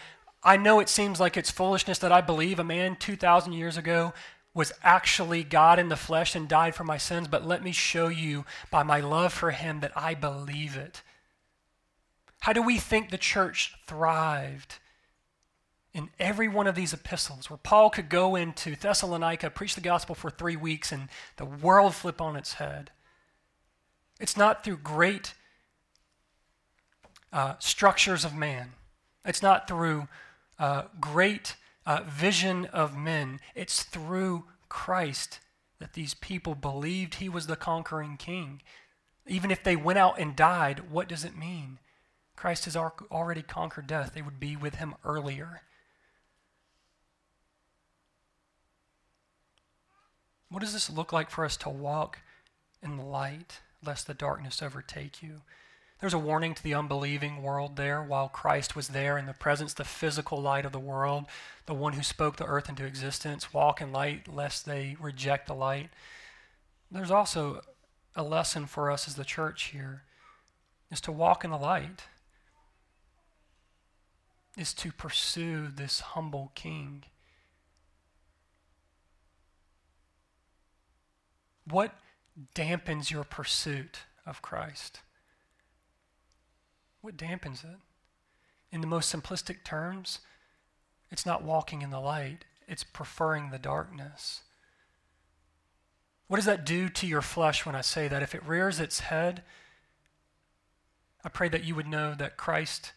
[0.46, 4.14] I know it seems like it's foolishness that I believe a man 2,000 years ago
[4.54, 8.08] was actually God in the flesh and died for my sins, but let me show
[8.08, 11.02] you by my love for him that I believe it.
[12.42, 14.76] How do we think the church thrived
[15.94, 20.14] in every one of these epistles where Paul could go into Thessalonica, preach the gospel
[20.14, 22.92] for three weeks, and the world flip on its head?
[24.20, 25.34] It's not through great
[27.34, 28.74] uh, structures of man,
[29.26, 30.08] it's not through
[30.60, 33.40] uh, great uh, vision of men.
[33.54, 35.40] It's through Christ
[35.80, 38.62] that these people believed he was the conquering king.
[39.28, 41.80] Even if they went out and died, what does it mean?
[42.36, 44.14] Christ has already conquered death.
[44.14, 45.62] They would be with him earlier.
[50.50, 52.20] What does this look like for us to walk
[52.82, 55.42] in the light, lest the darkness overtake you?
[56.06, 59.74] There's a warning to the unbelieving world there while Christ was there in the presence,
[59.74, 61.26] the physical light of the world,
[61.66, 63.56] the one who spoke the earth into existence.
[63.56, 65.90] Walk in light lest they reject the light.
[66.92, 67.62] There's also
[68.16, 70.04] a lesson for us as the church here
[70.92, 72.04] is to walk in the light,
[74.56, 77.06] is to pursue this humble king.
[81.68, 81.96] What
[82.54, 85.00] dampens your pursuit of Christ?
[87.06, 87.78] What dampens it?
[88.72, 90.22] In the most simplistic terms,
[91.12, 94.42] it's not walking in the light, it's preferring the darkness.
[96.26, 98.24] What does that do to your flesh when I say that?
[98.24, 99.44] If it rears its head,
[101.24, 102.94] I pray that you would know that Christ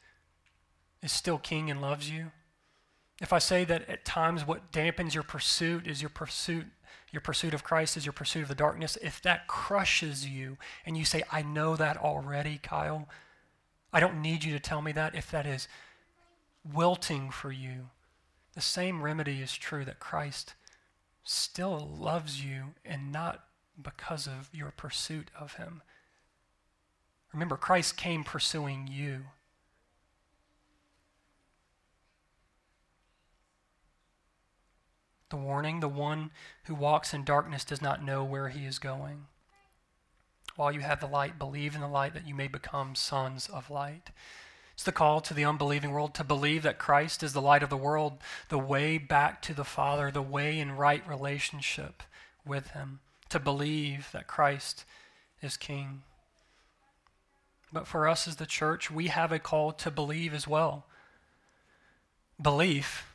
[1.02, 2.32] is still king and loves you.
[3.20, 6.64] If I say that at times what dampens your pursuit is your pursuit
[7.10, 10.56] your pursuit of Christ is your pursuit of the darkness, if that crushes you
[10.86, 13.06] and you say I know that already, Kyle,
[13.92, 15.68] I don't need you to tell me that if that is
[16.72, 17.90] wilting for you.
[18.54, 20.54] The same remedy is true that Christ
[21.24, 23.44] still loves you and not
[23.80, 25.82] because of your pursuit of him.
[27.32, 29.26] Remember, Christ came pursuing you.
[35.30, 36.30] The warning the one
[36.64, 39.26] who walks in darkness does not know where he is going
[40.58, 43.70] while you have the light, believe in the light that you may become sons of
[43.70, 44.10] light.
[44.74, 47.70] It's the call to the unbelieving world to believe that Christ is the light of
[47.70, 48.14] the world,
[48.48, 52.02] the way back to the Father, the way in right relationship
[52.44, 52.98] with Him,
[53.28, 54.84] to believe that Christ
[55.40, 56.02] is King.
[57.72, 60.86] But for us as the church, we have a call to believe as well.
[62.42, 63.06] Belief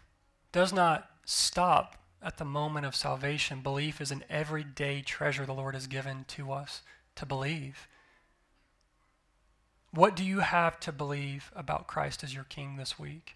[0.53, 3.59] does not stop at the moment of salvation.
[3.59, 6.83] Belief is an everyday treasure the Lord has given to us
[7.15, 7.87] to believe.
[9.91, 13.35] What do you have to believe about Christ as your King this week?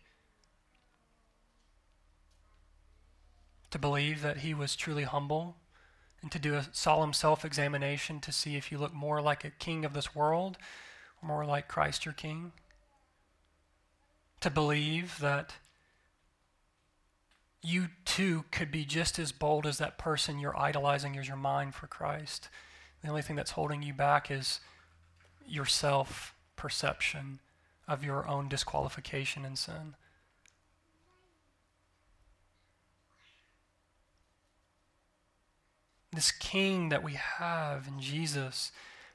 [3.72, 5.58] To believe that he was truly humble
[6.22, 9.52] and to do a solemn self examination to see if you look more like a
[9.52, 10.58] king of this world
[11.22, 12.54] or more like Christ your King?
[14.42, 15.54] To believe that
[17.62, 21.76] you too could be just as bold as that person you're idolizing as your mind
[21.76, 22.50] for Christ.
[23.08, 24.60] The only thing that's holding you back is
[25.48, 27.40] your self perception
[27.88, 29.96] of your own disqualification and sin.
[36.12, 38.74] This king that we have in Jesus,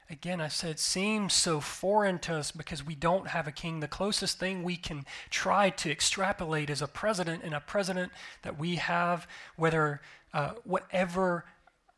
[0.09, 3.79] again, I said, seems so foreign to us because we don't have a king.
[3.79, 8.57] The closest thing we can try to extrapolate is a president, and a president that
[8.57, 10.01] we have, whether
[10.33, 11.45] uh, whatever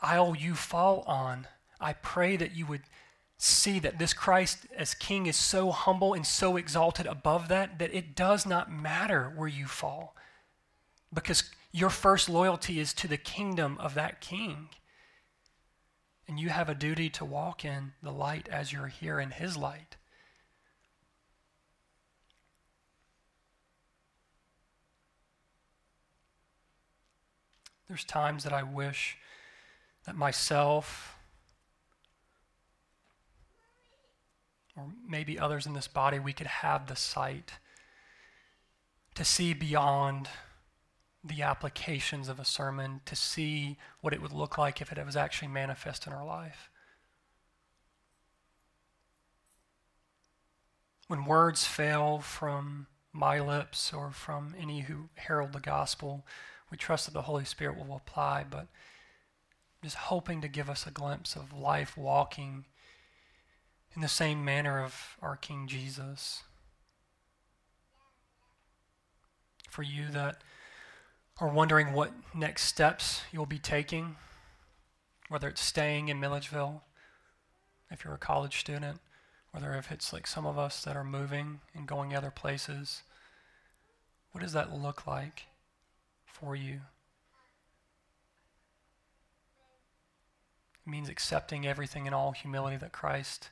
[0.01, 1.47] aisle you fall on,
[1.80, 2.84] I pray that you would
[3.38, 7.93] see that this Christ as King is so humble and so exalted above that that
[7.93, 10.15] it does not matter where you fall
[11.13, 14.69] because your first loyalty is to the kingdom of that King.
[16.28, 19.57] And you have a duty to walk in the light as you're here in His
[19.57, 19.97] light.
[27.88, 29.17] There's times that I wish
[30.05, 31.14] that myself,
[34.76, 37.53] or maybe others in this body, we could have the sight
[39.15, 40.30] to see beyond
[41.23, 45.15] the applications of a sermon, to see what it would look like if it was
[45.15, 46.69] actually manifest in our life.
[51.07, 56.26] When words fail from my lips or from any who herald the gospel,
[56.69, 58.67] we trust that the Holy Spirit will apply, but
[59.84, 62.65] just hoping to give us a glimpse of life walking
[63.95, 66.43] in the same manner of our King Jesus.
[69.69, 70.41] For you that
[71.39, 74.15] are wondering what next steps you'll be taking,
[75.29, 76.83] whether it's staying in Milledgeville,
[77.89, 78.99] if you're a college student,
[79.51, 83.03] whether if it's like some of us that are moving and going other places,
[84.31, 85.43] what does that look like
[86.25, 86.81] for you?
[90.85, 93.49] It means accepting everything in all humility that Christ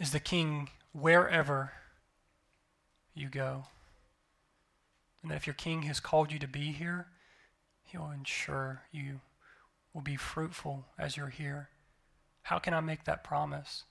[0.00, 1.72] is the king wherever
[3.14, 3.64] you go.
[5.22, 7.08] And that if your king has called you to be here,
[7.84, 9.20] he'll ensure you
[9.92, 11.68] will be fruitful as you're here.
[12.44, 13.84] How can I make that promise?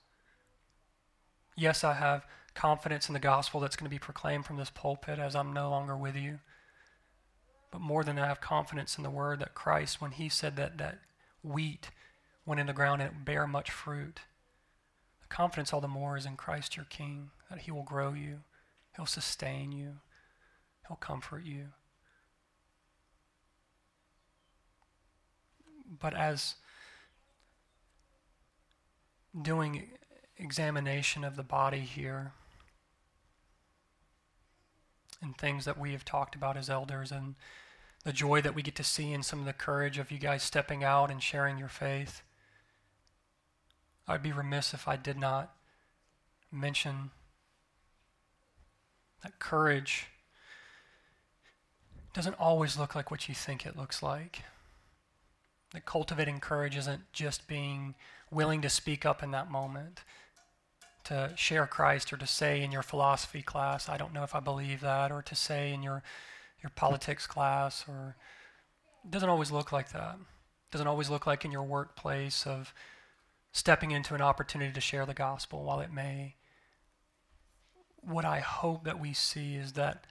[1.56, 5.20] Yes, I have confidence in the gospel that's going to be proclaimed from this pulpit
[5.20, 6.40] as I'm no longer with you.
[7.70, 10.56] But more than that, I have confidence in the word that Christ, when he said
[10.56, 10.98] that that
[11.44, 11.90] wheat
[12.44, 14.20] went in the ground and it bare much fruit,
[15.30, 18.40] confidence all the more is in Christ your King, that he will grow you,
[18.94, 19.94] he'll sustain you,
[20.86, 21.68] he'll comfort you.
[25.98, 26.56] But as
[29.40, 29.88] doing
[30.36, 32.32] examination of the body here,
[35.22, 37.34] and things that we have talked about as elders, and
[38.04, 40.42] the joy that we get to see and some of the courage of you guys
[40.42, 42.22] stepping out and sharing your faith.
[44.10, 45.54] I'd be remiss if I did not
[46.52, 47.10] mention
[49.22, 50.06] that courage
[52.12, 54.42] doesn't always look like what you think it looks like.
[55.72, 57.94] That cultivating courage isn't just being
[58.30, 60.00] willing to speak up in that moment,
[61.04, 64.40] to share Christ, or to say in your philosophy class, I don't know if I
[64.40, 66.02] believe that, or to say in your,
[66.62, 68.16] your politics class, or
[69.04, 70.16] it doesn't always look like that.
[70.16, 72.74] It doesn't always look like in your workplace of
[73.52, 76.36] stepping into an opportunity to share the gospel while it may.
[77.96, 80.04] What I hope that we see is that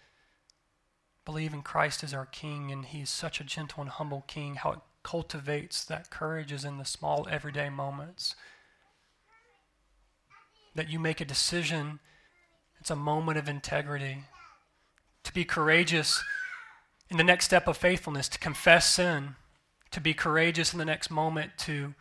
[1.25, 4.79] believing Christ is our King and He's such a gentle and humble King, how it
[5.03, 8.35] cultivates that courage is in the small everyday moments.
[10.75, 11.99] That you make a decision,
[12.79, 14.25] it's a moment of integrity.
[15.23, 16.23] To be courageous
[17.09, 19.35] in the next step of faithfulness, to confess sin,
[19.91, 21.95] to be courageous in the next moment, to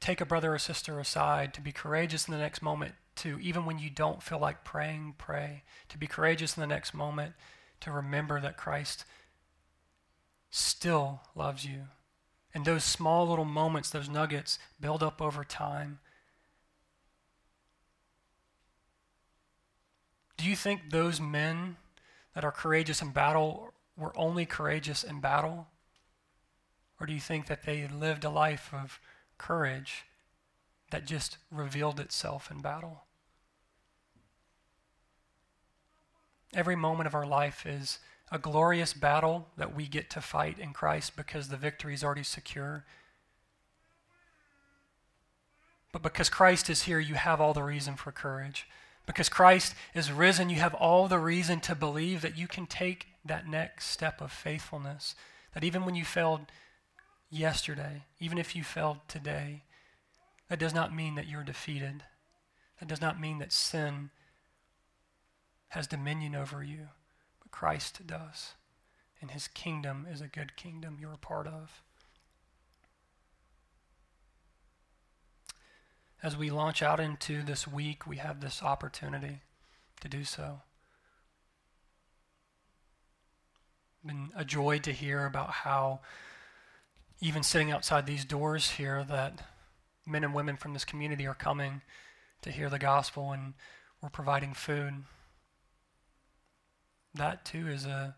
[0.00, 3.66] take a brother or sister aside, to be courageous in the next moment, to even
[3.66, 7.34] when you don't feel like praying, pray, to be courageous in the next moment,
[7.80, 9.04] to remember that Christ
[10.50, 11.82] still loves you.
[12.54, 16.00] And those small little moments, those nuggets, build up over time.
[20.36, 21.76] Do you think those men
[22.34, 25.68] that are courageous in battle were only courageous in battle?
[26.98, 28.98] Or do you think that they lived a life of
[29.40, 30.04] courage
[30.90, 33.04] that just revealed itself in battle?
[36.52, 37.98] Every moment of our life is
[38.30, 42.22] a glorious battle that we get to fight in Christ because the victory is already
[42.22, 42.84] secure.
[45.92, 48.68] But because Christ is here, you have all the reason for courage.
[49.06, 53.08] Because Christ is risen, you have all the reason to believe that you can take
[53.24, 55.16] that next step of faithfulness.
[55.54, 56.42] That even when you failed
[57.30, 59.62] yesterday, even if you failed today,
[60.48, 62.02] that does not mean that you're defeated.
[62.78, 64.10] That does not mean that sin
[65.68, 66.88] has dominion over you.
[67.40, 68.54] But Christ does.
[69.20, 71.82] And his kingdom is a good kingdom you're a part of.
[76.22, 79.40] As we launch out into this week, we have this opportunity
[80.00, 80.60] to do so.
[84.04, 86.00] Been a joy to hear about how,
[87.20, 89.42] even sitting outside these doors here, that
[90.06, 91.82] men and women from this community are coming
[92.42, 93.54] to hear the gospel and
[94.02, 95.04] we're providing food
[97.14, 98.14] that too is a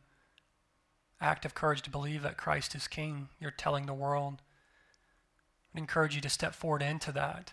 [1.21, 3.29] act of courage to believe that Christ is king.
[3.41, 4.43] You're telling the world.
[5.75, 7.53] I encourage you to step forward into that,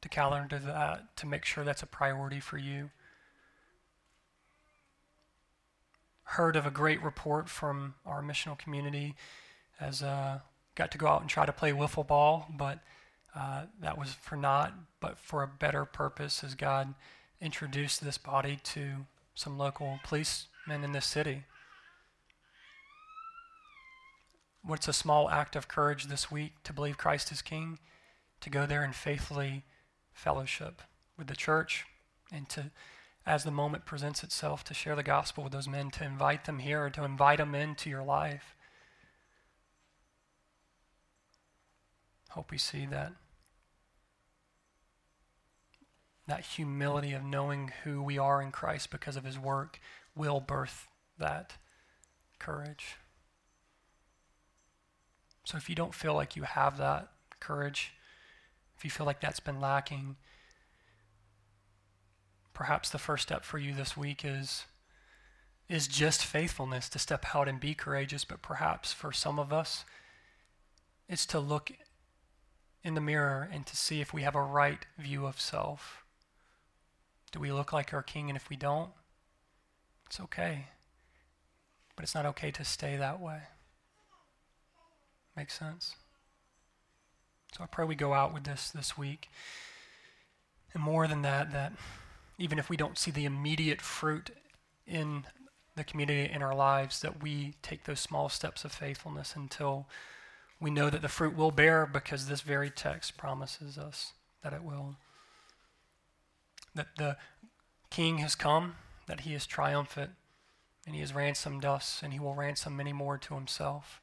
[0.00, 2.90] to calendar that, to make sure that's a priority for you.
[6.30, 9.14] Heard of a great report from our missional community
[9.80, 10.40] as uh,
[10.74, 12.80] got to go out and try to play wiffle ball, but
[13.34, 16.94] uh, that was for not, but for a better purpose as God
[17.40, 21.44] introduced this body to some local policemen in this city.
[24.62, 27.78] What's a small act of courage this week to believe Christ is King?
[28.40, 29.62] To go there and faithfully
[30.12, 30.82] fellowship
[31.16, 31.84] with the church
[32.32, 32.70] and to,
[33.24, 36.58] as the moment presents itself, to share the gospel with those men, to invite them
[36.58, 38.55] here, to invite them into your life.
[42.36, 43.12] Hope we see that
[46.28, 49.80] that humility of knowing who we are in Christ because of his work
[50.14, 50.86] will birth
[51.18, 51.54] that
[52.38, 52.96] courage.
[55.44, 57.08] So if you don't feel like you have that
[57.40, 57.94] courage,
[58.76, 60.16] if you feel like that's been lacking,
[62.52, 64.66] perhaps the first step for you this week is
[65.70, 69.86] is just faithfulness to step out and be courageous, but perhaps for some of us
[71.08, 71.72] it's to look
[72.86, 76.04] in the mirror and to see if we have a right view of self.
[77.32, 78.30] Do we look like our king?
[78.30, 78.90] And if we don't,
[80.06, 80.68] it's okay.
[81.96, 83.40] But it's not okay to stay that way.
[85.36, 85.96] Makes sense?
[87.56, 89.30] So I pray we go out with this this week.
[90.72, 91.72] And more than that, that
[92.38, 94.30] even if we don't see the immediate fruit
[94.86, 95.26] in
[95.74, 99.88] the community in our lives, that we take those small steps of faithfulness until
[100.60, 104.62] we know that the fruit will bear because this very text promises us that it
[104.62, 104.96] will
[106.74, 107.16] that the
[107.90, 108.74] King has come,
[109.06, 110.10] that he is triumphant,
[110.84, 114.00] and he has ransomed us, and he will ransom many more to himself.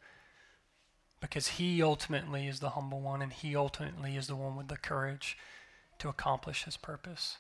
[1.22, 4.78] Because he ultimately is the humble one, and he ultimately is the one with the
[4.78, 5.38] courage
[6.00, 7.38] to accomplish his purpose.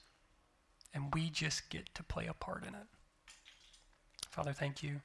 [0.93, 2.87] And we just get to play a part in it.
[4.29, 5.01] Father, thank you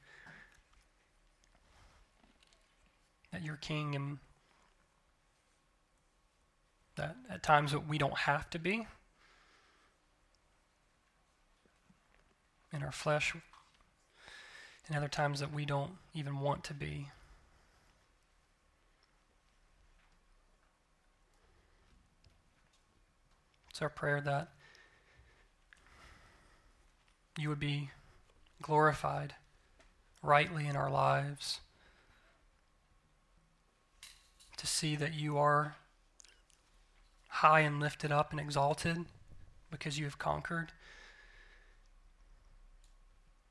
[3.32, 4.18] that you're king and
[6.96, 8.86] that at times that we don't have to be.
[12.72, 13.34] in our flesh,
[14.86, 17.08] and other times that we don't even want to be.
[23.70, 24.48] It's our prayer that
[27.38, 27.90] you would be
[28.60, 29.34] glorified
[30.22, 31.60] rightly in our lives,
[34.58, 35.76] to see that you are
[37.28, 39.06] high and lifted up and exalted
[39.70, 40.72] because you have conquered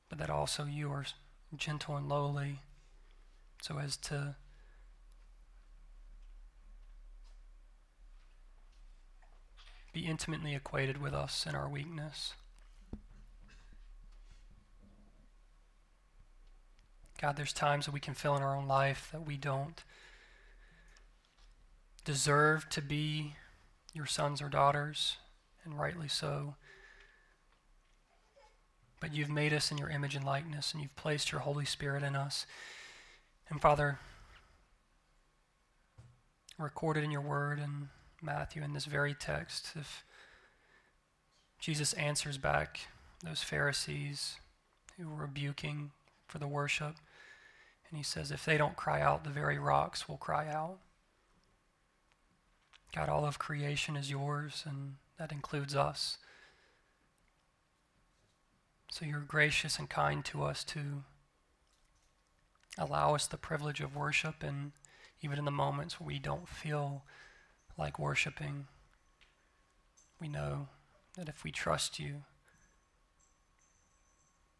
[0.08, 1.04] but that also you are
[1.56, 2.60] gentle and lowly
[3.60, 4.36] so as to
[9.92, 12.34] be intimately acquainted with us in our weakness.
[17.20, 19.82] God, there's times that we can feel in our own life that we don't
[22.08, 23.34] deserve to be
[23.92, 25.18] your sons or daughters,
[25.62, 26.54] and rightly so.
[28.98, 32.02] But you've made us in your image and likeness, and you've placed your Holy Spirit
[32.02, 32.46] in us.
[33.50, 33.98] And Father,
[36.58, 37.90] recorded in your word in
[38.22, 40.02] Matthew in this very text, if
[41.60, 42.88] Jesus answers back
[43.22, 44.36] those Pharisees
[44.98, 45.90] who were rebuking
[46.26, 46.94] for the worship,
[47.90, 50.78] and he says, if they don't cry out, the very rocks will cry out.
[52.94, 56.18] God, all of creation is yours, and that includes us.
[58.90, 61.04] So you're gracious and kind to us to
[62.78, 64.72] allow us the privilege of worship, and
[65.20, 67.02] even in the moments where we don't feel
[67.76, 68.66] like worshiping,
[70.20, 70.68] we know
[71.16, 72.22] that if we trust you,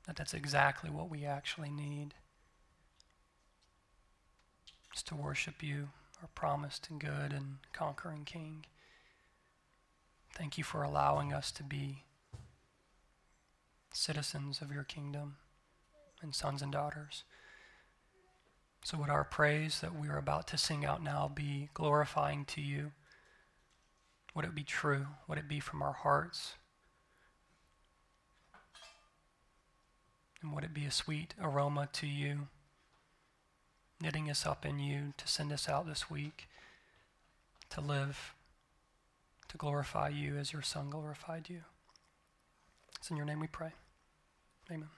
[0.07, 2.15] that that's exactly what we actually need.
[4.95, 5.89] Is to worship you,
[6.21, 8.65] our promised and good and conquering King.
[10.35, 12.05] Thank you for allowing us to be
[13.93, 15.37] citizens of your kingdom
[16.23, 17.25] and sons and daughters.
[18.85, 22.61] So, would our praise that we are about to sing out now be glorifying to
[22.61, 22.93] you?
[24.35, 25.07] Would it be true?
[25.27, 26.55] Would it be from our hearts?
[30.41, 32.47] And would it be a sweet aroma to you,
[34.01, 36.49] knitting us up in you to send us out this week
[37.71, 38.35] to live,
[39.49, 41.61] to glorify you as your Son glorified you?
[42.99, 43.73] It's in your name we pray.
[44.71, 44.98] Amen.